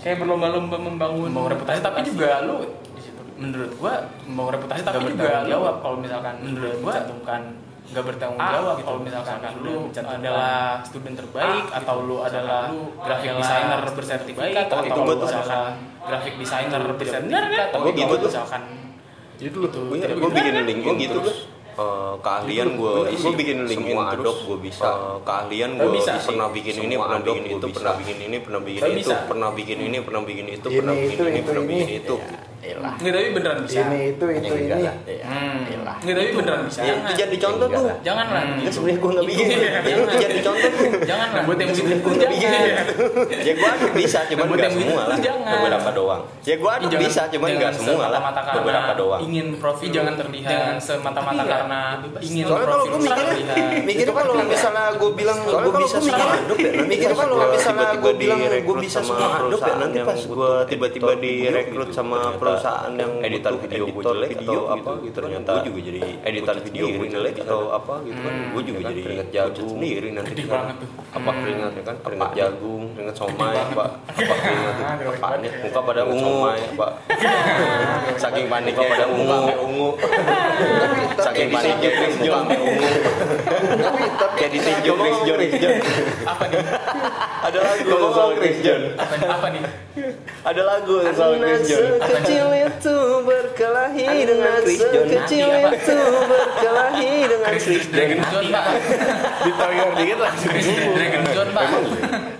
[0.00, 1.80] kayak berlomba-lomba membangun membangun reputasi.
[1.84, 2.56] tapi juga lu
[2.96, 5.74] di situ menurut gua membangun reputasi tapi juga jawab.
[5.84, 7.42] kalau misalkan menurut gua cantumkan
[7.90, 8.86] nggak bertanggung jawab gitu.
[8.86, 12.62] kalau misalkan lu adalah student terbaik atau lu adalah
[13.02, 18.30] graphic designer bersertifikat atau itu tuh misalkan graphic designer bersertifikat atau gitu tuh.
[18.30, 18.62] misalkan
[19.40, 20.36] Itu lu itu Gue tidak gue bisa.
[20.36, 21.20] bikin link Gua gitu,
[21.80, 24.84] eh, keahlian gue isi gue bikin link semua Adobe gue bisa.
[24.84, 26.12] Eh, keahlian gue bisa.
[26.20, 29.98] pernah bikin ini pernah bikin itu pernah bikin ini pernah bikin itu pernah bikin ini
[30.04, 31.40] pernah bikin itu Ini, pernah bikin itu, ini.
[31.42, 32.16] pernah bikin itu
[32.60, 32.92] Elah.
[32.94, 33.80] nggak tapi beneran bisa.
[33.82, 34.68] Ini itu itu Ya, ini.
[34.84, 34.96] lah.
[35.02, 35.60] Ya, Hmm.
[35.70, 35.96] elah.
[35.98, 36.80] nggak tapi beneran bisa.
[36.80, 37.84] Ya itu jadi contoh tuh.
[38.00, 39.46] Jangan lah kan sebenarnya gue nggak bikin.
[39.50, 39.70] Iya.
[39.82, 40.90] itu jadi contoh tuh.
[41.02, 42.50] Jangan lah buat yang bikin gue itu nggak bikin
[43.40, 45.16] ya gue ada bisa cuman Buat nggak semua lah.
[45.16, 46.22] itu beberapa doang.
[46.40, 48.20] Ya gue ada Jangan- bisa cuman nggak semua lah.
[48.54, 49.20] beberapa doang.
[49.22, 50.50] ingin profit jangan terlihat.
[50.50, 51.50] jangan semata-mata Iya.
[51.50, 51.80] karena
[52.20, 53.56] ingin Soalnya kalau gue mikirnya, terlihat.
[53.82, 56.40] mikirnya kalau misalnya gue bilang gue bisa semua ya,
[56.90, 62.18] mikirnya kalau misalnya gue bilang gue bisa semua ya, nanti pas gue tiba-tiba direkrut sama
[62.50, 66.84] perusahaan yang editor video gue jelek atau apa gitu, ternyata gue juga jadi editor video
[66.90, 69.70] gue jelek atau apa gitu kan, gue juga jadi keringet jagung.
[69.78, 70.52] sendiri nanti Gede kan.
[70.58, 70.90] banget tuh.
[71.10, 71.96] apa keringat ya kan?
[72.00, 76.86] Keringat jagung keringat somai apa apa keringat apa panik muka pada ungu apa
[78.22, 79.38] saking paniknya pada ungu.
[79.64, 79.88] ungu
[81.24, 82.90] saking paniknya muka ungu
[83.80, 85.74] tapi tapi kayak ditinjau Chris John
[86.26, 86.62] apa nih?
[87.40, 89.62] Ada lagu soal Chris John apa, apa nih?
[90.44, 91.84] Ada lagu soal Chris John
[92.40, 92.96] Kecil itu
[93.28, 97.52] berkelahi dengan sekecil itu berkelahi dengan.
[97.60, 98.64] Dragon John pak.
[99.44, 101.66] Ditoyor dikit langsung gugur Dragon John pak.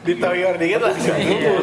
[0.09, 1.63] Ditoyor dikit langsung gugur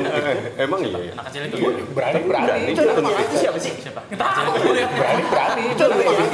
[0.62, 1.58] emang iya anak kecil itu.
[1.98, 2.70] Berani berani.
[2.70, 3.74] itu nama itu siapa sih?
[3.82, 4.02] Siapa?
[4.78, 5.64] Ya berani berani.
[5.74, 5.86] Itu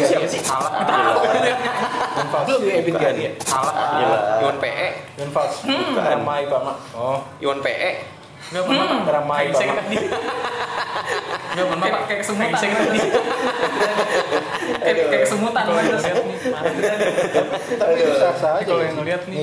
[0.03, 0.39] siapa sih?
[0.43, 0.71] Salah.
[0.83, 1.55] Tahu ya
[2.33, 3.31] Fals lu edit kan ya?
[3.47, 3.73] Salah.
[3.73, 5.55] Pak Iwan PE dan Fals
[5.93, 7.19] ramai pak mak oh.
[7.39, 7.91] Iwan PE
[8.51, 9.97] nggak pernah pak ramai Kayak tadi.
[11.53, 12.01] Nggak pernah pak.
[12.06, 12.58] kayak kesemutan.
[12.58, 12.99] Saya tadi.
[14.84, 15.63] Kayak kayak kesemutan.
[15.63, 17.34] Kalau yang ngeliat nih
[17.73, 19.39] tapi itu sah sah aja kalau yang ngeliat nih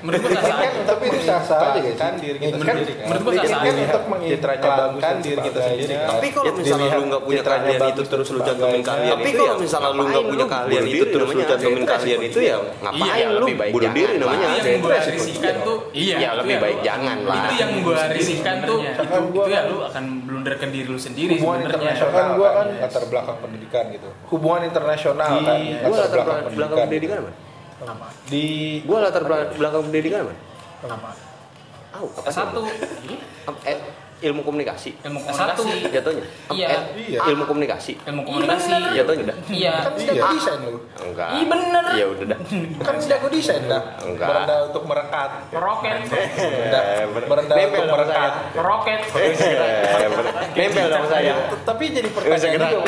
[0.00, 3.06] menurut gua sah kan tapi itu sah sah aja guys kan diri kita sendiri kan.
[3.08, 3.84] menurut gua kan sah-sah kan aja.
[3.84, 8.40] untuk mengiklankan diri kita sendiri tapi kalau misalnya lu nggak punya keahlian itu terus lu
[8.40, 12.38] cantumin keahlian tapi kalau misalnya lu nggak punya keahlian itu terus lu cantumin keahlian itu
[12.40, 14.20] ya ngapain Iya, lu lebih baik bunuh diri jangan.
[14.22, 14.46] namanya?
[14.54, 15.78] Itu yang gua risihkan tuh.
[15.90, 17.42] Iya Ya itu lebih baik jangan lah.
[17.42, 20.66] itu yang gua risihkan tuh itu Kan gua itu ya kan- lu akan blunder ke
[20.68, 21.90] diri lu sendiri hubungan sebenarnya.
[21.90, 24.08] internasional kan gua kan kan latar belakang pendidikan gitu.
[24.28, 25.44] Hubungan internasional Iya.
[25.44, 26.78] kan gua latar belakang pendidikan.
[26.82, 27.30] pendidikan apa?
[27.80, 28.44] Apa di
[28.82, 29.22] gua latar
[29.52, 30.34] belakang pendidikan apa?
[30.84, 31.10] Apa
[31.88, 32.28] Tahu apa?
[32.28, 32.60] Satu
[34.20, 34.90] ilmu komunikasi.
[35.00, 35.68] Ilmu komunikasi.
[35.88, 36.24] Jatuhnya.
[36.50, 36.66] Iya.
[36.68, 37.20] Eh, Iya.
[37.30, 37.92] ilmu komunikasi.
[38.02, 38.70] Ilmu komunikasi.
[38.92, 39.36] Jatuhnya udah.
[39.48, 39.72] Iya.
[39.80, 40.78] Kan jago desain lu.
[40.98, 41.28] Enggak.
[41.32, 41.84] Iya, bener.
[41.94, 42.38] ya udah dah.
[42.80, 43.82] Kan jago desain dah.
[44.00, 44.28] Enggak.
[44.28, 45.30] Merendah untuk merekat.
[45.50, 48.32] Roket Merendah- Eh, ber- merendah nempel untuk merekat.
[48.54, 49.32] Roket Eh,
[50.54, 51.34] nempel dong saya.
[51.64, 52.80] Tapi jadi pertanyaan juga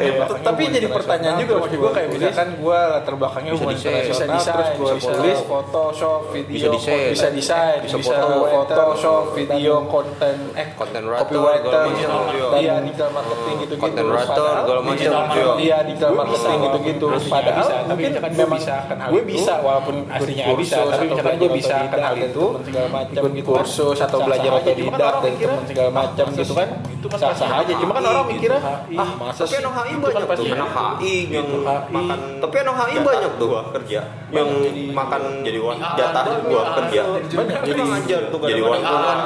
[0.00, 4.34] iya, tapi jadi pertanyaan juga maksud gua kayak misalkan gua latar belakangnya hubungan desain, internasional
[4.34, 7.10] bisa terus bisa tulis Photoshop video Bisa desain.
[7.10, 12.20] bisa desain Bisa bisa, foto, Photoshop video konten eh konten writer copywriter macam.
[12.56, 12.74] iya.
[12.80, 15.54] digital marketing gitu gitu Content writer, segala macam.
[15.58, 15.78] iya.
[15.84, 19.30] digital marketing gitu gitu padahal bisa, tapi mungkin misalkan memang bisa akan hal gue itu,
[19.30, 23.32] bisa walaupun aslinya nggak bisa, tapi misalkan gua bisa hal itu, teman segala macam ikut
[23.34, 23.48] gitu.
[23.48, 26.68] kursus atau belajar kan otodidak dan teman segala macam ah, gitu kan?
[26.94, 29.60] Itu kan sah sah aja cuma kan orang mikirnya ah masa tapi sih?
[29.60, 30.28] Anak HI Itu kan banyak tuh.
[30.34, 31.92] Pasti- anak HI yang Gitu, HI.
[31.92, 34.00] makan tapi anak HI banyak tuh kerja.
[34.34, 34.48] Yang
[34.90, 35.58] makan jadi
[35.94, 37.02] jatah gua kerja.
[37.34, 39.16] banyak jadi ngajar tuh jadi wartawan,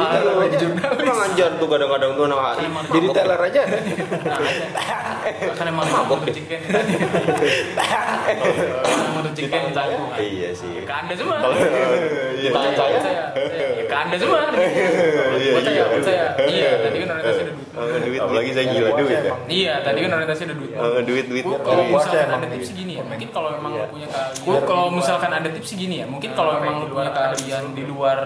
[0.00, 0.56] jadi teller aja.
[0.96, 3.62] Kurang ngajar tuh kadang-kadang tuh anak HI jadi teller aja.
[3.68, 4.66] Ada.
[5.54, 6.34] Kan emang mabok deh.
[9.40, 10.72] emang tadi iya sih.
[10.84, 11.36] Ke anda semua.
[12.40, 12.50] Iya.
[12.50, 14.40] Bukan saya saya Ya, ke anda semua.
[14.48, 15.64] Buat
[16.04, 16.70] saya iya.
[16.80, 17.56] Tadi kan orientasi duit.
[17.70, 18.20] Eh, duit.
[18.20, 19.34] Apalagi saya gila duit ya.
[19.46, 21.44] Iya tadi kan orientasi udah duit Eh, duit duit.
[21.44, 24.44] Kalau misalkan emang ada tips gini ya, mungkin kalau memang lu punya keahlian.
[24.46, 28.18] Bu, kalau misalkan ada tips gini ya, mungkin kalau memang lu punya keahlian di luar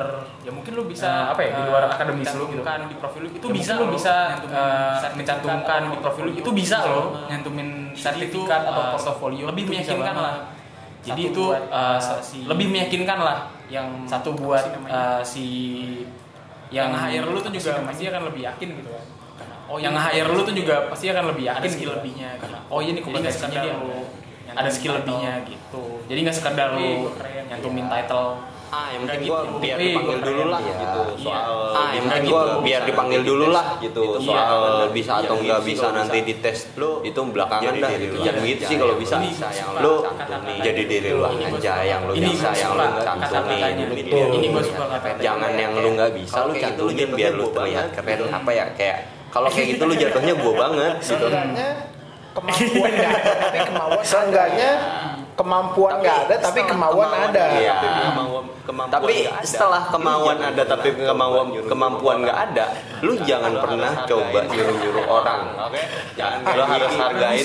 [0.45, 2.63] ya mungkin lu bisa apa ya, di luar akademis lu gitu.
[2.63, 3.29] Kan di profil lu.
[3.33, 6.33] Itu bisa lu bisa eh, mencantumkan di profil lu.
[6.37, 9.49] Itu bisa lo nyantumin sertifikat atau portofolio.
[9.49, 10.37] lebih meyakinkan lah.
[11.01, 12.01] Jadi itu eh,
[12.45, 13.39] lebih meyakinkan lah.
[13.73, 15.47] yang satu buat eh, si
[16.69, 19.05] yang hire lu tuh juga pasti akan lebih yakin gitu kan.
[19.65, 21.97] Oh, yang hire lu tuh juga pasti akan lebih yakin skill.
[21.97, 23.75] lebihnya karena oh iya nih kompetensinya dia
[24.53, 25.01] ada skill.
[25.01, 25.85] Lebihnya gitu.
[26.05, 27.09] Jadi nggak sekedar lu
[27.49, 29.59] nyantumin title ah yang penting gua gitu.
[29.63, 30.75] biar dipanggil dulu lah Iya.
[30.75, 31.23] gitu Iya.
[31.23, 32.27] soal Ah, yang gitu.
[32.27, 34.19] gua biar dipanggil dulu lah gitu Iya.
[34.25, 38.17] soal bisa atau Iya, nggak gitu bisa nanti dites lu itu belakangan jadi dah gitu
[38.17, 39.17] aja, gitu sih yang kalau bisa
[40.19, 40.59] cantumin.
[40.61, 43.27] jadi diri gua aja yang lu Ini bisa yang kata-katanya.
[43.31, 43.95] cantumin Betul.
[43.95, 44.17] gitu.
[44.35, 45.23] Ini gua suka kata-katanya.
[45.23, 48.65] jangan yang lu nggak bisa gitu lu cantumin biar lu jatuhnya terlihat keren apa ya
[48.75, 48.99] kayak
[49.31, 51.27] kalau kayak gitu lu jatuhnya gua banget gitu
[52.35, 52.91] kemampuan
[53.39, 54.71] tapi kemauan seenggaknya
[55.35, 57.45] kemampuan nggak ada tapi kemauan ada.
[57.59, 57.75] Iya.
[58.65, 62.73] Tapi setelah kemauan ada tapi kemauan kemampuan nggak ada,
[63.05, 65.41] lu jangan pernah coba nyuruh-nyuruh orang.
[65.69, 65.81] Oke?
[66.17, 67.45] Jangan lu harus hargain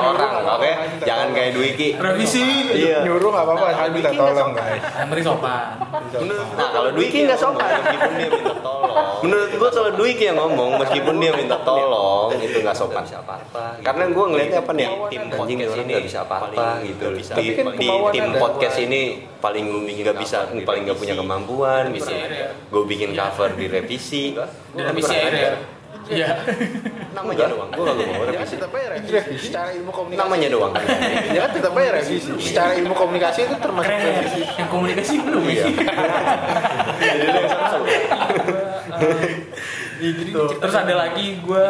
[0.00, 0.72] orang, oke?
[1.06, 1.88] Jangan kayak Dwiki.
[2.00, 2.42] Revisi.
[2.74, 3.06] Iya.
[3.06, 4.82] Nyuruh nggak apa-apa, saya minta tolong guys.
[4.98, 5.78] Amri sopan.
[6.58, 9.06] Nah, kalau Dwiki nggak sopan meskipun dia minta tolong.
[9.22, 13.04] Menurut gua kalau Dwiki yang ngomong meskipun dia minta tolong itu nggak sopan.
[13.86, 14.86] Karena gua ngeliatnya apa nih?
[15.12, 17.06] Tim anjing ini orang nggak bisa apa-apa gitu.
[17.16, 18.38] Di, Tapi kan di tim ada.
[18.38, 22.12] podcast ini paling nggak bisa paling nggak punya kemampuan bisa.
[22.70, 24.36] gue bikin cover di revisi.
[24.76, 25.80] Revisi akhirnya.
[26.10, 26.30] Iya.
[27.16, 27.70] namanya doang.
[27.70, 28.54] Gue gak mau revisi.
[28.58, 29.46] Tetap aja revisi.
[29.46, 30.22] Secara ilmu komunikasi.
[30.26, 30.72] namanya doang.
[31.34, 32.30] Ya kan tetap aja revisi.
[32.40, 34.02] Secara ilmu komunikasi itu termasuk ya.
[34.10, 34.42] revisi.
[34.58, 35.64] Yang komunikasi belum iya.
[40.32, 41.66] Tuh, terus ada lagi gue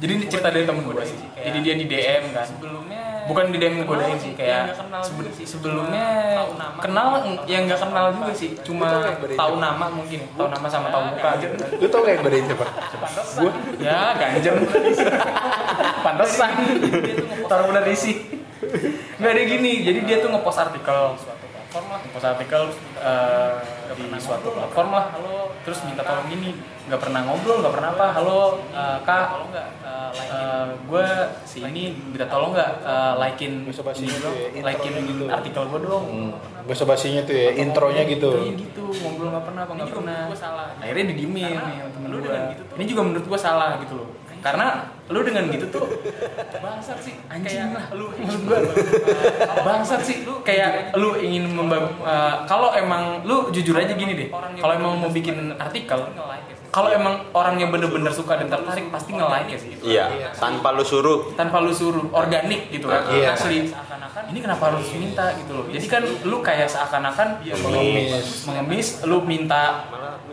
[0.00, 1.18] jadi ini cerita dari temen gue sih.
[1.36, 2.48] jadi dia di DM kan
[3.30, 6.42] bukan di DM godain sih kayak sebe- sebelumnya
[6.76, 7.08] kenal
[7.46, 11.54] yang nggak kenal juga sih cuma tahu nama mungkin tahu nama sama tahu muka gitu.
[11.76, 12.66] Lu tau gak yang bedain siapa?
[13.36, 13.52] Gue.
[13.78, 14.56] ya ganjem
[16.04, 16.50] pantesan.
[17.46, 18.12] Taruh benar isi
[19.16, 21.16] nggak ada gini jadi dia tuh ngepost artikel
[21.70, 22.62] ngepost artikel
[22.98, 23.54] eh,
[23.94, 25.06] di suatu platform lah.
[25.62, 26.56] Terus minta tolong gini
[26.90, 28.06] nggak pernah ngobrol nggak pernah apa.
[28.18, 28.38] Halo
[28.74, 29.26] eh, kak.
[30.90, 31.06] gue
[31.46, 35.24] si ini minta tolong nggak eh, likein Bahasa gitu ya, likein gitu.
[35.30, 36.34] artikel gue dong
[36.66, 38.30] Bahasa basinya tuh ya, intronya gitu.
[38.34, 40.20] Intronya gitu, ngobrol nggak pernah apa nggak pernah.
[40.82, 42.38] Akhirnya didiemin nih temen gue.
[42.82, 44.10] Ini juga menurut gue salah gitu loh.
[44.42, 45.84] Karena lu dengan gitu tuh
[46.62, 47.14] bangsat sih.
[47.26, 47.90] Anjing lah.
[47.94, 48.58] lu maksud gue
[49.66, 50.16] bangsat sih.
[50.22, 54.28] Lu kayak lu ingin membab eh, kalau emang lu jujur aja gini deh.
[54.30, 56.06] Kalau emang mau bikin artikel
[56.70, 59.70] kalau emang orangnya bener-bener suka dan tertarik pasti nge-like ya sih.
[59.82, 60.04] Iya
[60.38, 61.34] tanpa lu suruh.
[61.34, 62.06] Tanpa lu suruh.
[62.14, 63.34] Organik gitu kan Iya.
[63.34, 63.74] asli.
[64.30, 65.66] Ini kenapa harus minta gitu loh.
[65.66, 69.82] Jadi kan lu kayak seakan-akan mengemis mengemis lu minta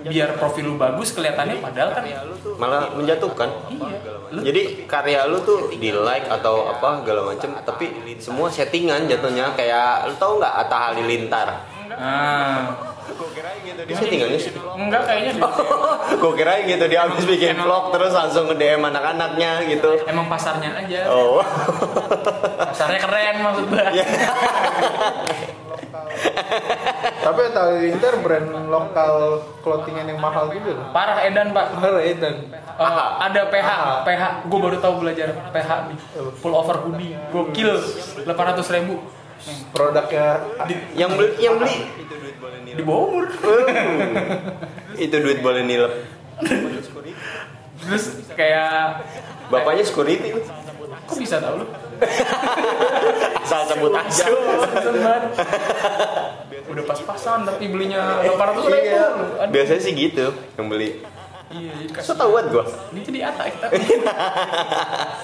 [0.06, 2.04] biar profil lu bagus kelihatannya padahal kan
[2.62, 3.50] malah menjatuhkan.
[3.74, 3.98] Iya.
[4.30, 7.50] Lu jadi karya lu tuh di like atau apa segala macem.
[7.62, 7.86] Tapi
[8.18, 11.48] semua settingan jatuhnya kayak lu tau nggak Atta Halilintar?
[11.98, 12.76] Nah
[13.78, 14.52] Ini settingannya sih.
[14.54, 15.34] enggak kayaknya
[16.22, 20.02] gue kirain gitu dia habis bikin vlog terus langsung ke DM anak-anaknya gitu.
[20.06, 21.08] Emang pasarnya aja.
[21.08, 21.40] Oh.
[22.60, 23.86] Pasarnya keren maksud gua.
[23.96, 24.06] Iya.
[27.26, 30.90] Tapi tahu Inter brand lokal clothingan yang mahal gitu loh.
[30.96, 31.66] parah edan pak.
[31.78, 32.36] Mahal ya dan
[32.78, 33.70] Eh, ada PH,
[34.06, 35.98] PH, gue baru tahu belajar PH nih,
[36.38, 37.74] full over hoodie, gokil,
[38.22, 39.02] 800 ribu,
[39.74, 40.46] produknya
[40.94, 41.90] yang beli yang beli.
[42.78, 43.26] Di bawah umur.
[44.98, 45.94] itu duit boleh nilep
[47.82, 49.02] Terus kayak,
[49.50, 50.38] bapaknya security.
[51.10, 51.66] Kok bisa tahu lu?
[53.48, 54.26] asal sebut aja.
[56.68, 58.76] Udah pas-pasan tapi belinya 800 ribu.
[58.76, 59.06] Iya.
[59.48, 61.00] Biasanya sih gitu yang beli
[61.48, 62.16] Iya, jadi so kasih.
[62.20, 63.68] tau buat gua Ini jadi apa kita?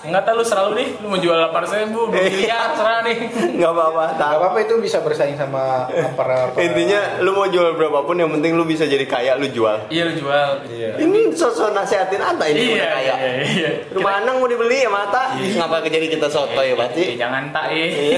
[0.04, 3.18] Enggak tahu lu serah lu nih, lu mau jual 800 ribu, 2 miliar, serah nih.
[3.60, 7.76] nggak apa-apa Gak tak apa-apa itu bisa bersaing sama para, para intinya lu mau jual
[7.76, 10.50] berapapun yang penting lu bisa jadi kaya lu jual Iya lu jual.
[10.66, 10.90] Iya.
[11.04, 13.70] ini sosok nasehatin Atta ini Iya, udah kaya iya, iya.
[13.92, 17.66] rumah anang mau dibeli ya mata ngapa jadi kita soto ya Eh, berarti jangan tak
[17.76, 18.16] eh.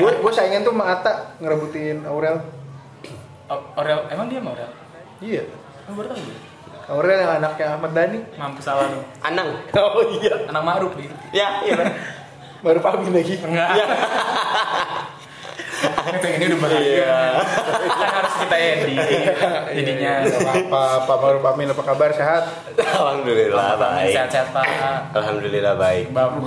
[0.00, 2.40] gue gue saingan tuh sama Atta ngerebutin Aurel.
[3.46, 4.72] Oh, Orel, emang dia mau Orel?
[5.20, 5.44] Iya.
[5.86, 6.51] Lu baru tahu.
[6.92, 8.20] Aurel yang anaknya Ahmad Dhani.
[8.36, 9.00] Mampus salah lu.
[9.24, 10.34] anang Oh iya.
[10.46, 11.14] Anak Ma'ruf gitu.
[11.32, 11.88] ya iya.
[12.60, 13.40] Baru pamit lagi.
[13.40, 13.70] Enggak.
[15.82, 17.16] Itu ini udah bahagia.
[17.90, 19.02] kan harus kita edit
[19.72, 20.12] jadinya.
[20.22, 22.44] Gak apa-apa, Pak Maruf Amin apa kabar sehat?
[22.76, 24.66] alhamdulillah baik Sehat-sehat Pak.
[25.16, 26.38] alhamdulillah baik Bapak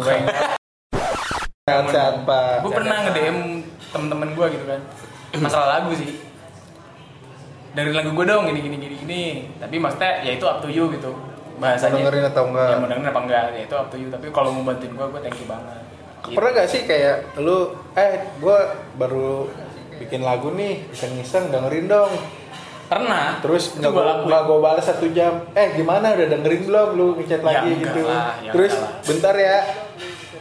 [1.65, 2.53] Sehat-sehat Pak.
[2.61, 3.37] gue pernah nge-DM
[3.89, 4.81] temen-temen gue gitu kan
[5.35, 6.15] masalah lagu sih
[7.75, 9.23] dari lagu gue dong gini gini gini gini
[9.55, 11.11] tapi maksudnya ya itu up to you gitu
[11.55, 12.67] Mau bahasanya dengerin atau enggak?
[12.67, 15.05] ya mau dengerin apa enggak ya itu up to you tapi kalau mau bantuin gue
[15.05, 15.83] gue thank you banget
[16.25, 16.33] Gitu.
[16.33, 18.57] Pernah gak sih kayak lu, eh gue
[18.97, 19.45] baru
[19.95, 22.09] bikin lagu nih, iseng-iseng dengerin dong.
[22.85, 25.45] pernah Terus nggak gue nggak gue balas satu jam.
[25.53, 26.89] Eh gimana udah dengerin belum?
[26.93, 28.01] Lu ngechat Ya lagi gitu.
[28.05, 28.89] lah, ya Terus lah.
[29.01, 29.57] bentar ya.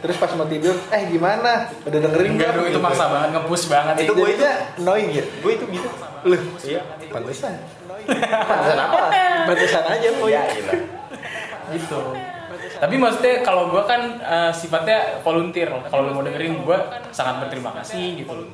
[0.05, 1.65] Terus pas mau tidur, eh gimana?
[1.81, 4.45] Udah dengerin enggak dong itu maksa banget nge-push banget Itu gue itu
[4.77, 5.25] annoying ya.
[5.25, 5.89] gue itu gitu.
[6.29, 6.81] Lu, iya.
[7.09, 7.57] pantesan.
[8.53, 9.01] pantesan apa?
[9.49, 10.29] Pantesan aja boy.
[10.29, 10.45] ya
[11.73, 11.99] gitu.
[12.75, 15.73] Tapi maksudnya kalau gue kan eh, sifatnya volunteer.
[15.89, 16.77] Kalau lu mau dengerin gue
[17.09, 18.45] sangat berterima kasih gitu.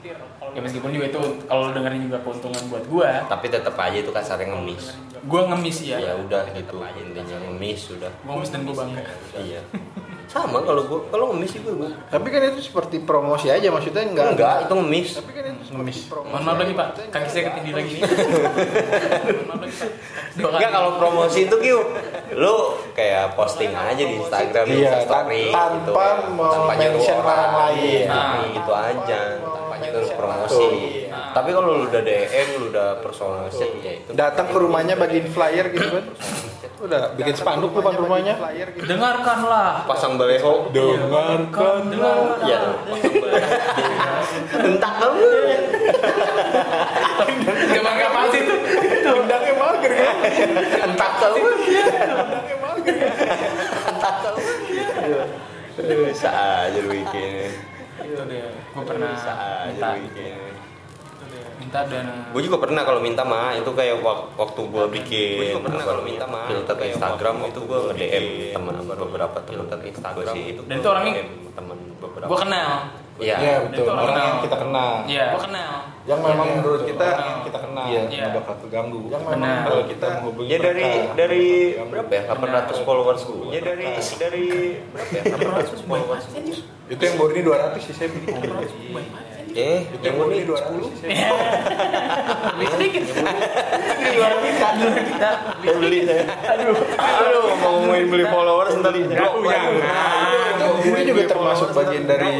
[0.55, 4.11] Ya meskipun juga itu kalau lu dengerin juga keuntungan buat gue tapi tetap aja itu
[4.15, 4.95] kasarnya ngemis.
[5.27, 5.99] Gue ngemis ya.
[5.99, 9.03] Ya udah gitu intinya ngemis sudah gue ngemis dan gue bangga.
[9.35, 9.61] Iya
[10.31, 14.27] sama kalau gua kalau ngemis juga gua Tapi kan itu seperti promosi aja maksudnya enggak.
[14.33, 15.07] enggak itu ngemis.
[15.13, 15.97] Tapi kan itu ngemis.
[16.31, 17.95] Mohon maaf lagi pak, kaki saya ketindih lagi.
[20.33, 21.79] enggak kalau promosi itu Kiu
[22.31, 22.55] lu
[22.93, 26.07] kayak posting aja di Instagram Iya, story tan- tanpa
[26.73, 28.07] nyuruh mention orang lain.
[28.07, 29.19] Nah, gitu aja.
[29.37, 30.67] Tanpa nyuruh promosi.
[31.11, 34.09] Tapi kalau lu udah DM lu udah personal message ya itu.
[34.13, 36.05] Datang ke rumahnya bagiin flyer gitu kan.
[36.81, 38.37] Udah bikin spanduk depan rumahnya.
[38.77, 39.89] Dengarkanlah.
[39.89, 40.69] pasang baleho.
[40.69, 42.45] Dengarkanlah.
[42.45, 43.57] ya baleho.
[44.61, 45.21] Entah kamu.
[47.73, 48.55] Gimana kapan sih itu?
[49.09, 50.15] Undangnya mager kan.
[50.85, 51.49] entah kamu.
[55.81, 57.49] Bisa aja lu bikin.
[58.05, 58.53] Itu deh.
[58.53, 60.60] Gue pernah bisa aja lu bikin
[61.61, 62.13] minta dana.
[62.27, 65.83] gue juga pernah kalau minta mah itu kayak wak- waktu gue bikin gue juga pernah
[65.85, 70.61] kalau minta mah filter Instagram itu gue nge DM teman beberapa teman Instagram sih itu
[70.65, 71.13] Dan itu orangnya
[71.51, 72.71] teman beberapa Gue kenal.
[73.17, 73.85] iya Iya betul.
[73.85, 74.41] Orang Orang yang kenal.
[74.41, 74.91] kita kenal.
[75.05, 75.25] Iya.
[75.29, 75.73] Gue kenal.
[76.01, 77.21] Yang memang menurut kita Kenal.
[77.21, 77.85] yang kita kenal.
[77.85, 78.01] Iya.
[78.01, 78.17] Iya.
[78.17, 78.99] Nggak bakal terganggu.
[79.05, 79.37] Yang Benar.
[79.37, 81.45] memang kalau kita menghubungi ya dari mereka, dari
[81.77, 83.85] berapa ya 800 followers gue ya dari
[84.17, 84.45] dari
[84.89, 86.41] berapa ya 800 followers gue
[86.89, 88.25] Itu yang baru ini 200 sih saya beli.
[89.55, 91.29] Eh Itu yang yang baru ini ini 200 sih saya
[92.51, 93.03] Beli sedikit.
[94.11, 94.67] Dua kita.
[94.81, 95.29] Kita
[95.61, 96.23] saya beli saya.
[96.57, 96.75] Aduh.
[96.99, 99.57] Aduh mau ngomongin beli followers ntar di blok beli.
[100.51, 102.33] Itu ini juga termasuk bagian dari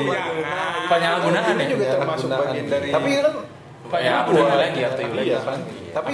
[0.92, 1.56] penyalahgunaan ya.
[1.56, 3.34] ini juga termasuk bagian dari tapi kan
[3.92, 5.12] Pak ya aku lagi atau iya.
[5.12, 5.28] lagi.
[5.28, 5.60] Iya kan
[5.92, 6.14] tapi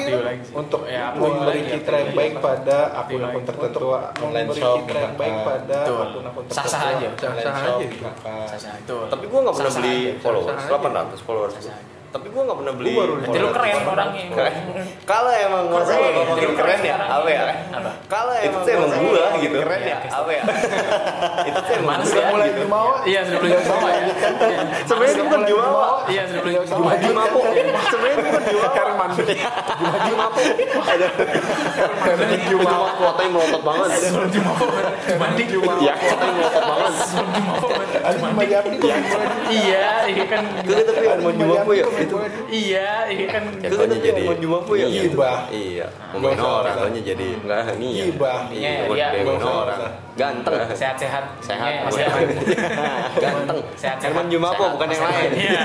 [0.57, 6.43] untuk ya memberi citra yang baik pada akun-akun tertentu memberi citra yang baik pada akun-akun
[6.49, 6.57] tertentu.
[6.57, 7.07] Sah-sah aja.
[7.13, 8.97] Sah-sah aja.
[9.05, 10.63] tapi gue nggak pernah beli followers.
[10.65, 14.23] 800 followers Sah aja tapi gue nggak pernah beli gua baru jadi lu keren orangnya.
[15.11, 16.07] Kalau emang mau sama
[16.39, 16.79] keren, keren.
[16.83, 17.43] ya apa ya?
[18.07, 19.55] Kalau emang itu emang gua gitu.
[19.59, 20.41] keren ya iya, apa ya?
[21.51, 22.07] itu tuh emang ya.
[22.07, 22.07] Ya?
[22.07, 24.03] Iya, sudah mulai jumawa iya sudah mulai jumawa ya
[24.87, 25.85] sebenernya itu bukan jumawa.
[26.07, 26.91] Iya sudah mulai jumawa.
[27.03, 27.27] jumawa.
[27.91, 28.71] Sebenernya itu bukan jumawa.
[28.77, 30.07] Jumawa.
[30.07, 30.27] Jumawa.
[30.27, 30.95] Jumawa
[32.07, 33.89] jumawa Gimawa kuotanya melotot banget.
[33.91, 34.57] Ada jumawa.
[35.07, 36.91] Jumandi Gimawa kuotanya melotot banget.
[37.03, 37.47] Jumawa.
[38.07, 38.43] Jumawa
[39.51, 40.43] iya iya kan.
[40.63, 41.85] Tapi mau Gimapo ya?
[42.01, 42.15] Itu.
[42.47, 43.43] Iya, iya kan.
[43.59, 44.85] Jatuhnya jadi Herman Jumapo ya?
[44.87, 45.01] Iya.
[45.07, 45.17] gitu.
[45.49, 45.87] iya.
[46.13, 46.75] Ngomongin orang.
[46.77, 48.03] Jatuhnya jadi enggak ini ya.
[48.07, 48.39] Gibah.
[48.49, 49.07] iya Iya, iya.
[49.21, 49.79] ngomongin orang.
[50.17, 50.53] Ganteng.
[50.81, 51.23] Sehat-sehat.
[51.45, 51.69] sehat.
[51.69, 52.17] Iya, sehat.
[53.23, 53.59] ganteng.
[53.77, 54.09] Sehat-sehat.
[54.09, 54.73] Herman Jumapo Sehat.
[54.73, 55.29] bukan yang lain.
[55.37, 55.61] Iya.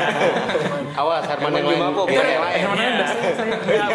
[1.01, 2.59] awas Herman Herman yang Jumapo Itu bukan yang lain.
[2.61, 3.07] Herman Anda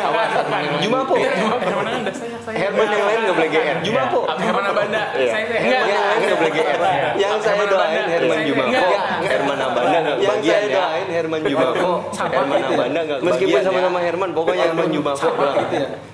[0.01, 1.13] awas Herman yang Jumapo.
[1.17, 2.11] Herman Anda.
[2.47, 4.19] Herman yang lain nggak boleh GR Jumapo.
[4.25, 5.03] Herman Abanda.
[5.13, 5.31] Iya.
[5.31, 5.61] Saya saya.
[5.61, 6.77] Herman yang lain nggak boleh GR
[7.17, 8.05] yang saya doain.
[8.07, 8.71] Herman Jumapo.
[8.71, 9.07] enggak.
[9.27, 10.73] Herman Abanda Yang saya ya.
[10.73, 11.91] doain Herman Jumapo
[12.27, 15.57] Herman Abanda nggak meskipun sama-sama Herman pokoknya Herman Jumapo doang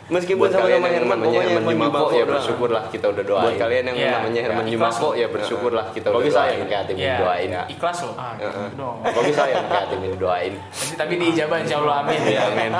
[0.04, 3.46] meskipun sama-sama Herman pokoknya Herman Jumapo ya bersyukurlah kita udah doain.
[3.46, 4.12] Buat kalian yang Iya.
[4.14, 5.16] namanya Herman Ya, Jumapo ikhlas.
[5.16, 6.60] ya bersyukurlah kita udah doain.
[6.66, 7.16] Kayak tim Iya.
[7.18, 8.16] doain Ikhlas loh.
[8.36, 8.98] Gitu dong.
[9.02, 9.54] Bagus saya
[9.86, 10.54] tim ini doain.
[10.94, 12.20] Tapi tapi diijabah insya Allah amin.
[12.26, 12.72] ya amin.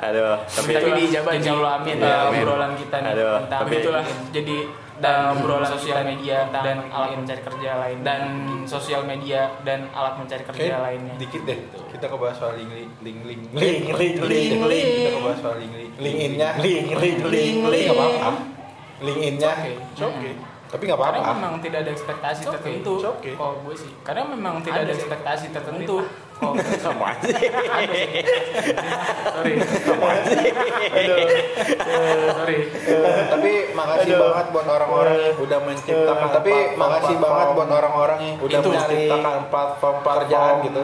[0.00, 0.34] Aduh.
[0.42, 1.96] Tapi, diijabah insya Allah amin.
[1.96, 4.04] Iya, Ya, obrolan kita nih Aduh, tentang tapi- itulah.
[4.32, 4.56] Jadi
[4.96, 8.20] dan obrolan sosial media dan alat mencari kerja lain dan
[8.64, 11.12] sosial media dan alat mencari kerja lainnya.
[11.20, 11.58] dikit deh
[11.96, 15.38] kita ke bahas soal link link link link link link link link kita ke bahas
[15.40, 16.50] soal link link link innya.
[16.60, 18.30] Link link link link nggak apa-apa.
[19.00, 19.52] Link innya.
[19.56, 19.72] Oke.
[19.72, 20.34] it's okay.
[20.66, 22.92] Tapi nggak Karena apa-apa memang tidak ada ekspektasi tertentu.
[23.00, 23.32] okay.
[23.38, 25.96] Kalau gue sih, karena memang tidak ada ekspektasi tertentu.
[26.36, 26.52] Oh,
[26.84, 27.32] sama aja
[29.32, 29.52] sorry.
[30.92, 31.16] Aduh.
[31.16, 32.58] Eh, sorry.
[33.26, 38.58] tapi makasih banget buat orang-orang yang udah menciptakan tapi makasih banget buat orang-orang yang udah
[38.58, 38.68] Itu.
[38.68, 40.82] menciptakan platform pekerjaan gitu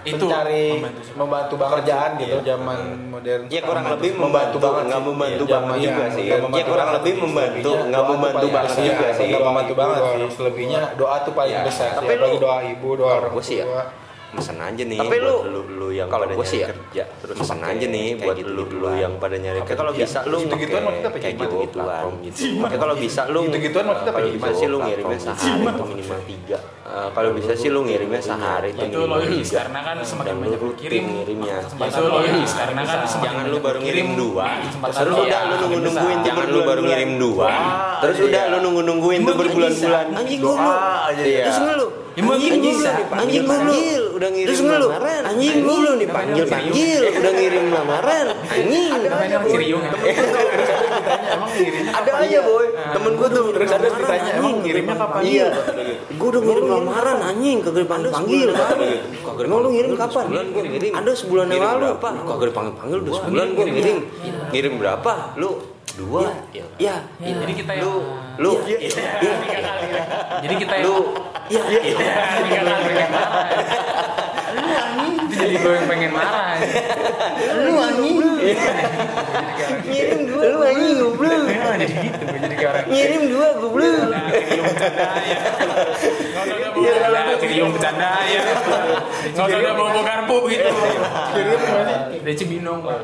[0.00, 1.14] Itu mencari membantu sih.
[1.14, 2.78] membantu pekerjaan gitu zaman
[3.10, 5.06] modern Ya kurang lebih membantu, nggak sih.
[5.06, 6.24] membantu Iya, banget iya, juga sih.
[6.24, 7.22] nggak Ya kurang banget lebih sih.
[7.22, 9.26] membantu, nggak membantu banget juga sih.
[9.28, 11.62] nggak membantu banget sih selebihnya doa tuh paling Iya.
[11.62, 13.84] besar Tapi sih doa ibu doa orang sih ya, tua.
[14.30, 17.02] Mesen aja nih Tapi lu- lu, lu yang kalau pada gua nyari sih ya, kerja.
[17.18, 18.94] terus mesen aja nih buat gitu lu lu gituan.
[18.94, 22.40] yang pada nyari kerja kalau bisa lu gitu-gituan mah kita kayak pakai gitu gituan gitu.
[22.62, 24.54] Ya kalau bisa lu Gitu-gituan mah kita kalau pakai bisa gimana?
[24.54, 26.58] sih lu ngirimnya sehari itu minimal tiga.
[26.90, 29.58] Eh, kalau bisa sih lu ngirimnya sehari itu Itu minimal logis tiga.
[29.60, 31.56] Karena kan semakin lu banyak rutin kirim ngirimnya.
[31.66, 34.46] Itu logis karena kan jangan lu banyak baru ngirim kirim, dua.
[34.80, 37.48] terus lu udah ya, lu nunggu nungguin jangan lu baru ngirim dua.
[37.98, 40.06] terus udah lu nunggu nungguin tuh berbulan-bulan.
[40.14, 41.22] anjing lu aja.
[41.42, 41.58] terus
[42.10, 42.90] lu Ya, mungkin bisa.
[43.14, 43.78] anjing lu
[44.18, 45.22] udah ngirim Terus lamaran.
[45.24, 46.44] anjing lu dipanggil.
[46.50, 47.00] Panggil.
[47.06, 48.24] Udah ngirim lamaran.
[48.50, 48.90] Anjing.
[48.90, 49.92] Namanya orang Ciriung ya.
[51.30, 52.66] emang ngirimnya ada aja boy.
[52.74, 55.20] Temen gua tuh terus ada ditanya emang ngirimnya kapan?
[55.22, 55.48] Iya.
[56.18, 57.58] Gua udah ngirim lamaran anjing.
[57.62, 58.10] Kagak dipanggil.
[58.10, 58.48] panggil
[59.22, 60.24] kagak emang lu ngirim kapan?
[60.90, 63.96] ada sebulan yang lalu kagak dipanggil panggil udah sebulan gua ngirim
[64.50, 64.72] ngirim.
[64.82, 65.12] berapa?
[65.38, 65.50] Lu
[65.98, 66.20] dua.
[66.54, 66.64] Iya.
[66.78, 67.94] ya Ya, jadi kita yang lu.
[68.40, 68.88] Lu tiga
[69.60, 70.02] kali ya.
[70.40, 70.96] Jadi kita yang lu
[71.50, 71.92] ya Iya,
[72.46, 73.42] tiga kali pengen marah.
[74.50, 75.14] Lu anjing.
[75.30, 76.54] Itu jadi gue yang pengen marah.
[77.66, 78.16] Lu anjing.
[79.90, 81.42] Ngirim dua, lu anjing goblok.
[81.50, 82.84] Emang jadi gitu, gue jadi kayak orang.
[82.90, 83.98] Ngirim dua goblok.
[86.80, 88.42] Iya, kalau Ciriung bercanda ya.
[89.34, 90.70] Usah bawa garpu gitu.
[91.34, 92.20] Kirim masih.
[92.20, 93.00] Dari Cibinong, Pak.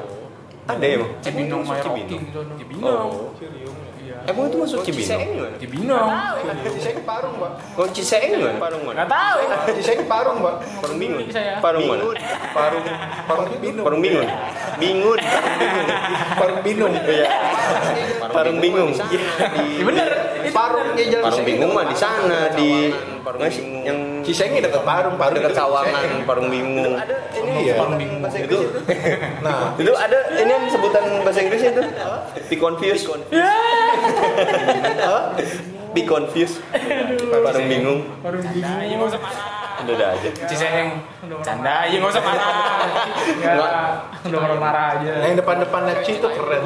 [0.67, 2.27] ada emang Cibinong Emang Maya itu Rocking Cibinong?
[2.27, 2.43] gitu.
[2.59, 3.11] Cibinong.
[4.19, 4.31] Iya.
[4.31, 5.31] emang itu masuk Cibinong Ciseeng?
[5.57, 6.09] Cibinong.
[6.73, 7.53] Ciseeng Parung, Pak.
[7.77, 9.39] oh Ciseeng gimana parung mana Nggak tahu.
[9.77, 10.55] Ciseeng Parung, Pak.
[10.81, 11.55] parung bingung Saya.
[11.61, 12.03] parung mana
[12.51, 12.83] Parung
[13.27, 13.85] Parung Binung.
[13.85, 14.29] parung bingung
[14.77, 15.19] bingung
[16.37, 16.93] Parung Binung.
[16.97, 17.27] Iya.
[18.27, 20.09] parung bingung Iya bener.
[20.47, 22.69] Parungnya jalan parung Ciseeng bingung itu, mah di sana di
[23.83, 26.25] yang Ciseengnya dekat Parung, Parung dekat Sawangan Ciseeng.
[26.25, 26.95] parung bingung
[27.37, 27.75] Iya.
[27.77, 28.21] Parung bingung.
[28.27, 28.59] itu
[29.41, 31.83] Nah, itu ada ini yang sebutan bahasa Inggrisnya itu
[32.47, 33.07] be confused
[35.97, 36.61] be confused
[37.45, 38.81] parung bingung Parung bingung.
[38.85, 39.49] Iya usah marah.
[39.77, 40.89] udah udah aja Ciseeng.
[41.45, 42.49] Canda aja nggak usah marah.
[43.41, 43.73] Nggak.
[44.29, 45.11] Udah marah-marah aja.
[45.21, 46.61] Nah, yang depan-depannya Ci itu keren.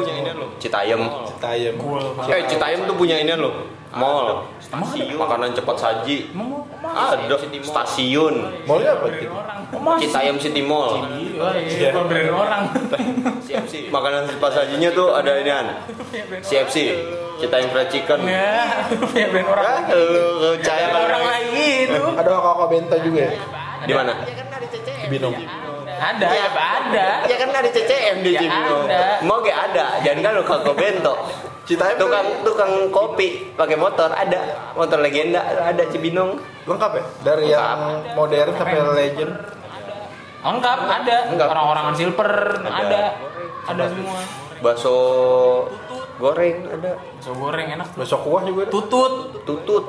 [0.62, 1.74] Citayam Citayam.
[2.31, 4.47] eh Citayam tuh punya ini loh mall.
[5.18, 6.30] Makanan cepat saji.
[6.80, 7.34] Ada.
[7.62, 8.34] Stasiun.
[8.66, 9.07] Mallnya apa?
[9.11, 9.30] Itu?
[10.03, 11.07] Citayam City Mall.
[11.38, 12.62] Wah, iya, kalau brand orang.
[13.91, 15.51] makanan cepat sajinya tuh ada ini
[16.43, 16.76] CFC
[17.38, 18.20] Citayam Fried Chicken.
[18.26, 19.66] Ya, punya brand orang.
[19.66, 20.24] ah lu
[20.59, 22.03] percaya kalau Orang lagi itu.
[22.18, 23.32] Ada kakak bento juga ya?
[23.86, 24.12] di mana?
[25.09, 25.34] Binung.
[26.01, 27.07] Ada, ya ada.
[27.28, 29.20] ya kan ada CCM di Ya Cibinong ada.
[29.20, 31.14] mau gak ada jangan kan lu kakak bento
[31.68, 36.40] tukang tukang kopi pakai motor ada motor legenda ada Cibinong
[36.70, 37.05] lengkap ya?
[37.26, 37.80] Dari yang
[38.14, 39.32] modern sampai legend.
[40.40, 41.16] Lengkap, ada.
[41.34, 41.48] Lengkap.
[41.53, 42.32] Orang-orangan silver
[42.64, 43.01] ada.
[43.68, 44.20] Ada semua.
[44.61, 44.96] bakso
[46.20, 47.88] goreng ada Bakso goreng enak.
[47.96, 48.72] Besok kuah juga ada.
[48.72, 49.44] Tutut.
[49.44, 49.84] tutut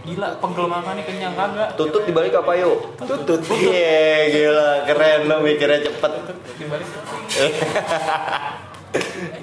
[0.00, 1.68] Gila, pegel makannya kenyang kagak.
[1.74, 3.40] tutut dibalik apa yuk Tutut.
[3.50, 3.98] Iya
[4.30, 6.12] gila keren lo mikirnya cepet
[6.54, 6.86] Dibalik.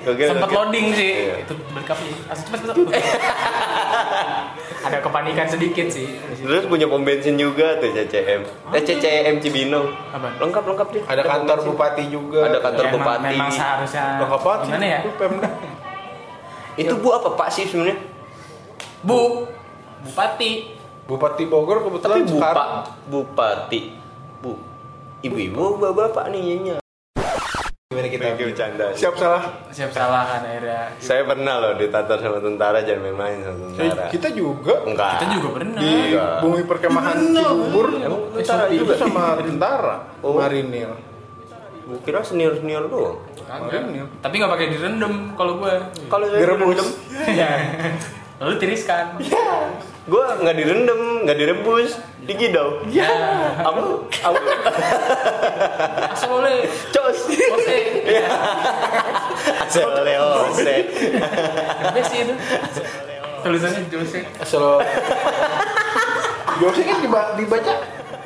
[0.01, 0.57] Gokil, Sempat gokil.
[0.57, 1.11] loading sih.
[1.21, 1.35] Iya.
[1.45, 2.93] Itu berkap cepet cepet.
[4.81, 6.17] Ada kepanikan sedikit sih.
[6.39, 8.41] Terus punya pom bensin juga tuh CCM
[8.71, 10.33] Eh CCM Cibinong Apa?
[10.39, 11.69] Lengkap lengkap dia Ada kantor bensin.
[11.69, 12.39] bupati juga.
[12.43, 14.05] Ada kantor Ya, bupati Memang seharusnya.
[14.19, 14.69] Lengkap banget sih.
[14.71, 14.99] Gimana ya?
[14.99, 15.49] Itu Pemda.
[16.75, 17.97] Itu bu apa pak sih sebenarnya?
[19.01, 19.45] Bu.
[20.05, 20.51] Bupati.
[21.03, 22.69] Bupati Bogor Tapi kebetulan bupa, sekarang
[23.07, 23.81] bupati
[24.39, 24.51] Bu
[25.21, 26.75] Ibu-ibu bapak-bapak nih ianya
[27.85, 30.89] gimana kita bercanda siap salah Siap salah kan akhirnya.
[30.97, 35.27] Saya pernah loh ditatar sama tentara Jangan main-main sama Eh, tentara kita juga Enggak Kita
[35.31, 35.79] juga pernah.
[35.79, 36.35] di Enggak.
[36.41, 38.93] bumi perkemahan Cibubur Emang tentara itu juga?
[38.95, 40.33] sama tentara Oh.
[40.33, 40.89] marinir
[41.85, 45.73] Gue kira senior-senior doang marinir Tapi nggak pakai direndam kalau gue.
[46.07, 46.65] Kalau saya Direbus.
[46.67, 46.87] direndam
[47.31, 47.49] Iya.
[48.35, 49.05] Lalu tiriskan.
[50.05, 53.09] Gue nggak direndam, nggak direbus Digidau Ya.
[53.57, 54.05] Apa?
[54.21, 54.39] Apa?
[56.09, 56.69] Asal oleh.
[56.89, 57.79] Cos Oke.
[59.65, 60.75] Asal Leose
[61.89, 62.33] Best sih itu.
[63.41, 64.19] Tulisannya Jose.
[64.37, 64.81] asal
[66.57, 67.73] Jose kan diba- dibaca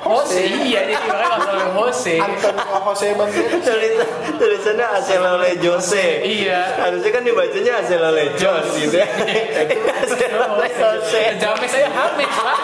[0.09, 2.15] Jose iya jadi makanya asal oleh Jose.
[2.17, 6.61] Antonio Jose Banderas Tulisan, tulisannya Asal oleh Jose Iya.
[6.75, 9.07] Harusnya kan dibacanya Asal oleh Jos gitu ya
[10.03, 12.57] Asal oleh Jose James saya Hames pak.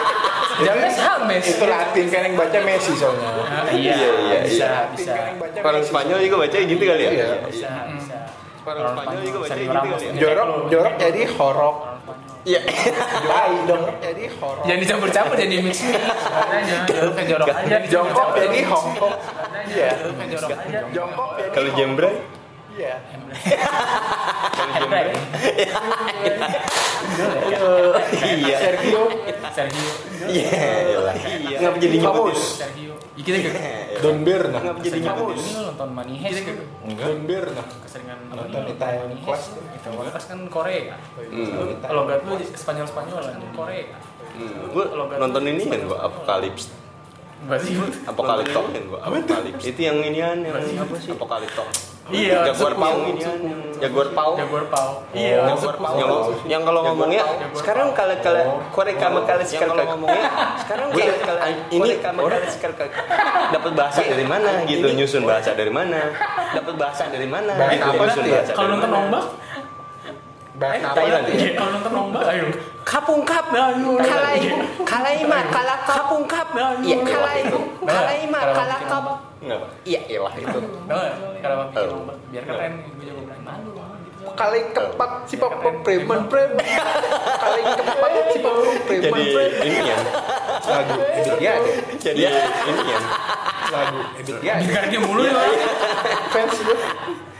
[0.58, 1.44] James Hames.
[1.46, 4.80] itu Latin kan yang baca Messi soalnya Ah, Iya, iya, iya, bisa, iya.
[4.90, 5.12] bisa.
[5.60, 7.10] Orang Spanyol juga baca gitu kali ya?
[7.10, 7.28] Iya.
[7.44, 8.16] Bisa, bisa.
[8.64, 10.10] Orang Spanyol juga baca gitu kali ya?
[10.16, 11.76] jorok jorok jadi horok
[12.46, 12.60] Iya.
[13.26, 15.98] tai dong jadi horok Jangan dicampur-campur jadi mix mix.
[15.98, 17.76] Makanya jorok ke jorok aja.
[17.90, 19.14] jongkok jadi hongkok
[19.66, 19.90] Iya.
[19.98, 20.38] Aja.
[20.94, 22.14] jongkok jadi Kalau jembray?
[22.72, 22.94] iya
[24.76, 25.14] Ada ya?
[28.22, 28.56] Iya.
[28.60, 29.02] Sergio
[29.50, 29.90] Sergio.
[30.28, 30.50] Iya.
[30.86, 31.14] iyalah.
[31.56, 32.34] Ngapa jadi nyebut?
[32.36, 32.94] Sergio.
[33.16, 33.50] Iya kita ke
[34.04, 35.40] Don Berna Ngapa jadi nyebut?
[35.40, 36.52] ini nonton Money Heist ke
[37.00, 39.42] Don Berna keseringan Nonton Money Class.
[39.56, 39.76] Heist.
[39.80, 40.96] Itaewon Class kan Korea.
[41.16, 41.48] Hmm.
[41.56, 43.96] Lu Kalau enggak lu Spanyol Spanyolan Korea.
[44.36, 44.84] Hmm, Gue
[45.16, 45.98] nonton ini kan gue
[47.44, 48.50] Apokalips.
[48.56, 49.62] Kan gue Apokalips.
[49.62, 51.12] Itu yang inian yang apa sih?
[51.12, 51.64] Apokalipto.
[52.06, 52.78] Iya, Jaguar.
[52.78, 53.38] Pau inian.
[53.76, 54.32] Jaguar Pau.
[54.38, 54.90] Jaguar Pau.
[55.10, 55.94] Iya, Jaguar Pau.
[55.98, 56.10] Yang,
[56.46, 57.22] yang kalau ngomongnya
[57.52, 60.24] sekarang kalau kalau korek kamu kali sekali kalau ngomongnya
[60.64, 61.40] sekarang kalau
[61.74, 62.74] ini orang sekali
[63.52, 66.00] dapat bahasa dari mana gitu nyusun bahasa dari mana
[66.54, 68.32] dapat bahasa dari mana gitu apa nyusun ya?
[68.38, 69.24] bahasa Kalau nonton ombak,
[70.56, 72.46] bahasa apa iya, kalau nonton ombak, ayo.
[72.80, 73.92] kapung kap Ayo.
[74.00, 74.40] kalai.
[74.88, 76.48] Kalai mah kalah kapung kap
[76.80, 77.44] iya kalai.
[77.84, 79.04] Kalai mah kalah kap
[79.36, 79.66] Kenapa?
[79.84, 80.58] iya iyalah itu?
[81.38, 81.96] Kalau bikin Tahu.
[82.02, 83.70] ombak, biar keren, gue jago berani malu.
[83.76, 84.32] gitu.
[84.34, 86.64] kali keempat si papa preman preman.
[87.36, 89.66] Kali keempat si papa preman jadi preman.
[89.68, 89.96] ini ya
[90.66, 92.20] lagu Ebit ada jadi
[92.66, 93.00] ini ya
[93.70, 94.36] lagu Ebit
[94.66, 95.52] Digardi mulu orang.
[96.32, 96.78] fans gue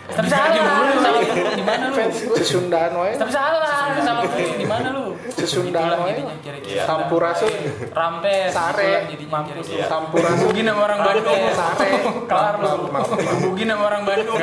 [0.06, 1.18] Tapi salah mulu nih sama
[1.50, 1.94] di mana lu?
[2.38, 5.04] sesundaan wae Tapi salah sama gue di mana lu?
[5.34, 6.22] sesundaan wae.
[6.62, 6.82] Iya.
[6.86, 7.52] sampurasun
[7.90, 8.50] Rampes.
[8.52, 8.86] Sare.
[8.86, 9.86] itulah jadinya kira-kira.
[9.86, 11.42] sampurasun Digebukin sama orang Bandung.
[11.52, 11.88] Sare.
[12.26, 12.70] Kelar lu.
[13.16, 14.36] Digebukin sama orang Bandung.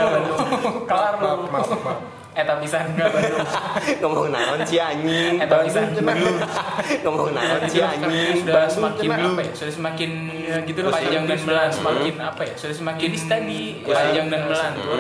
[0.83, 1.23] Kelar lu.
[1.23, 1.99] maaf maaf maaf
[2.33, 3.45] Eh tapi san enggak Bandung.
[4.01, 5.93] ngomong naon sih anjing Eh tapi san.
[7.05, 11.39] ngomong naon sih anjing sudah semakin apa ya sudah semakin ya, gitu loh panjang dan
[11.45, 14.99] melan semakin apa ya sudah semakin tadi panjang dan melantur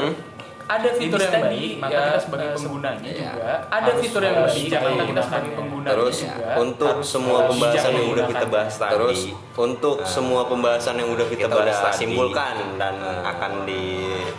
[0.63, 5.21] ada fitur yang baik maka kita sebagai penggunanya juga ada fitur yang baik maka kita
[5.21, 9.19] sebagai pengguna Terus juga untuk harus, semua eh, pembahasan yang udah kita bahas tadi, terus
[9.53, 13.83] untuk semua pembahasan yang udah kita, bahas udah tadi, simpulkan dan akan di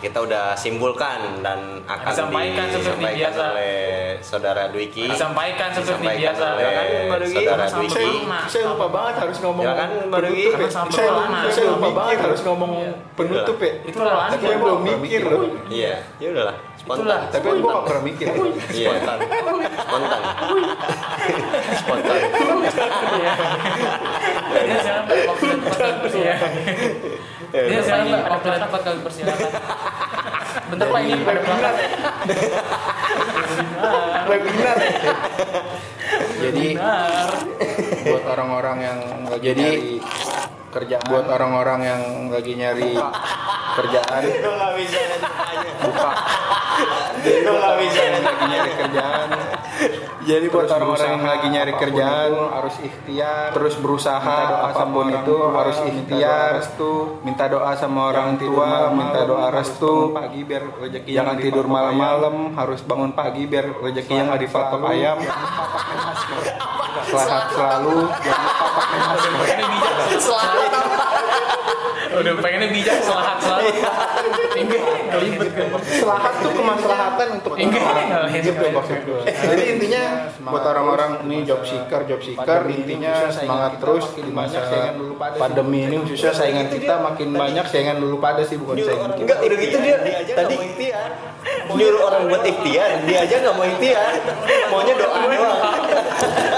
[0.01, 3.43] kita udah simpulkan dan akan Disampaikan seperti biasa.
[3.53, 3.75] oleh
[4.19, 5.05] saudara Dwiki.
[5.05, 6.45] disampaikan seperti biasa.
[6.57, 6.87] oleh kan
[7.29, 8.07] saudara Dwiki.
[8.49, 10.69] saya, lupa banget harus ngomong Ya kan, penutup ya.
[10.69, 12.71] Sama saya, lupa banget harus ngomong
[13.15, 13.71] penutup ya.
[13.85, 15.21] Itu lawan tapi saya belum mikir.
[15.25, 17.03] Loh Iya, ya udahlah, spontan.
[17.03, 17.19] Itulah.
[17.27, 18.25] tapi gue gak pernah mikir
[18.71, 18.87] Iya.
[18.87, 19.17] Spontan.
[19.83, 20.21] Spontan.
[21.75, 22.17] Spontan.
[24.65, 26.51] dia sekarang waktu tempat kali persilakan
[27.55, 28.07] dia sekarang
[28.67, 29.49] tempat kali persilakan
[30.65, 31.75] bentar pak ini plakat
[34.27, 34.77] webinar
[36.41, 37.29] jadi benar
[38.05, 38.99] buat orang-orang yang
[39.39, 39.99] jadi
[40.75, 42.99] kerjaan buat orang-orang yang lagi nyari
[43.79, 44.21] kerjaan.
[44.27, 44.99] Itu nggak bisa
[45.79, 46.11] buka.
[47.23, 48.01] Itu nggak bisa.
[48.19, 49.27] lagi nyari kerjaan.
[50.25, 53.53] jadi buat orang-orang yang lagi nyari kerjaan harus ikhtiar.
[53.53, 54.39] terus berusaha
[54.73, 56.59] apa pun itu harus ikhtiar.
[56.59, 57.23] restu.
[57.23, 60.11] Minta doa sama orang tua minta doa restu.
[60.11, 65.17] pagi biar rezeki jangan tidur malam-malam harus bangun pagi biar rezeki yang nggak dipatok ayam.
[67.05, 70.64] Sehat selalu jangan lupa pakai masker
[72.15, 73.69] udah pengennya bijak selahat selalu
[74.55, 75.67] enggak kelibet kan.
[75.83, 78.31] Selahat tuh kemaslahatan untuk Enggak, orang.
[78.39, 79.21] gitu maksud gue.
[79.27, 80.03] Jadi intinya
[80.39, 84.59] buat orang-orang ini job seeker, job seeker intinya semangat terus di masa
[85.35, 89.23] pandemi ini khususnya saingan kita makin banyak saingan dulu pada sih bukan saingan kita.
[89.25, 89.97] Enggak, udah gitu dia.
[90.35, 90.55] Tadi
[91.65, 94.11] nyuruh orang buat ikhtiar, dia aja nggak mau ikhtiar,
[94.71, 95.59] maunya doa doang.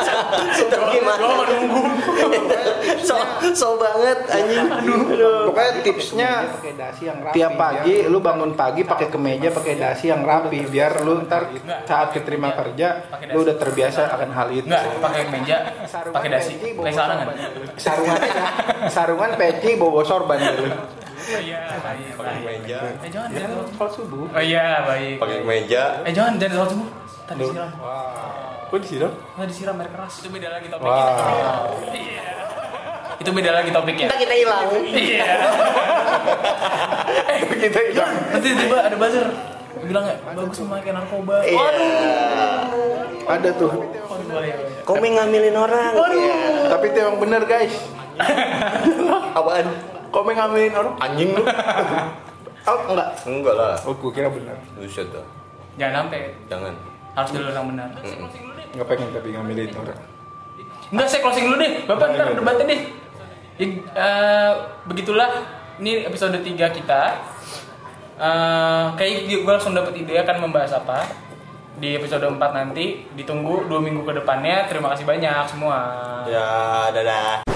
[0.54, 1.26] Sudah gimana?
[3.00, 3.16] so,
[3.52, 4.68] so banget anjing.
[4.68, 5.50] Aduh.
[5.50, 6.32] Pokoknya tipsnya
[7.32, 11.50] tiap pagi lu bangun pagi pakai kemeja pakai dasi yang rapi biar lu ntar
[11.84, 14.66] saat keterima kerja lu udah terbiasa akan hal itu.
[14.68, 15.58] enggak pakai meja
[16.10, 17.28] pakai dasi pakai sarangan
[17.78, 18.20] Sarungan
[18.88, 20.70] sarungan peci bobo sorban dulu.
[20.70, 22.80] oh iya baik baik Meja.
[23.04, 24.26] eh jangan jangan Kalau subuh.
[24.28, 25.84] oh iya baik Pakai meja.
[26.04, 26.88] eh jangan jangan sholat subuh
[27.26, 27.70] tadi disiram
[28.68, 29.08] Kok di sini?
[29.08, 31.04] tadi disiram air keras itu beda lagi topiknya
[31.90, 32.26] Iya.
[33.18, 34.66] itu beda lagi topiknya Kita kita hilang.
[34.90, 35.24] iya
[37.30, 38.14] eh Kita hilang.
[38.30, 39.28] nanti tiba ada buzzer
[39.80, 41.68] bilang nggak bagus memakai narkoba Iya.
[43.26, 43.70] Ada tuh.
[43.72, 44.82] Waduh, bahaya, bahaya.
[44.84, 45.92] Komen ngambilin orang.
[46.10, 46.38] Iya.
[46.70, 47.74] Tapi itu emang bener guys.
[49.38, 49.66] Apaan?
[50.10, 50.94] Komen ngambilin orang.
[50.98, 51.44] Anjing lu.
[52.68, 53.08] Oh enggak.
[53.24, 53.76] Enggak lah.
[53.84, 54.56] Oh gue kira bener.
[54.76, 55.24] Buset dah.
[55.76, 56.74] jangan sampai Jangan.
[57.14, 57.88] harus dulu yang benar
[58.76, 60.00] Nggak pengen tapi ngambilin orang.
[60.88, 61.72] Enggak, saya closing dulu deh.
[61.84, 62.82] Bapak ntar debatnya deh.
[63.58, 64.52] Ya, eh,
[64.88, 65.30] begitulah
[65.84, 67.02] ini episode 3 kita.
[68.18, 71.06] Eh, kayak gue langsung dapet ide akan membahas apa
[71.78, 73.04] di episode 4 nanti.
[73.14, 74.66] Ditunggu dua minggu ke depannya.
[74.72, 75.78] Terima kasih banyak semua.
[76.26, 77.48] Ya, dadah.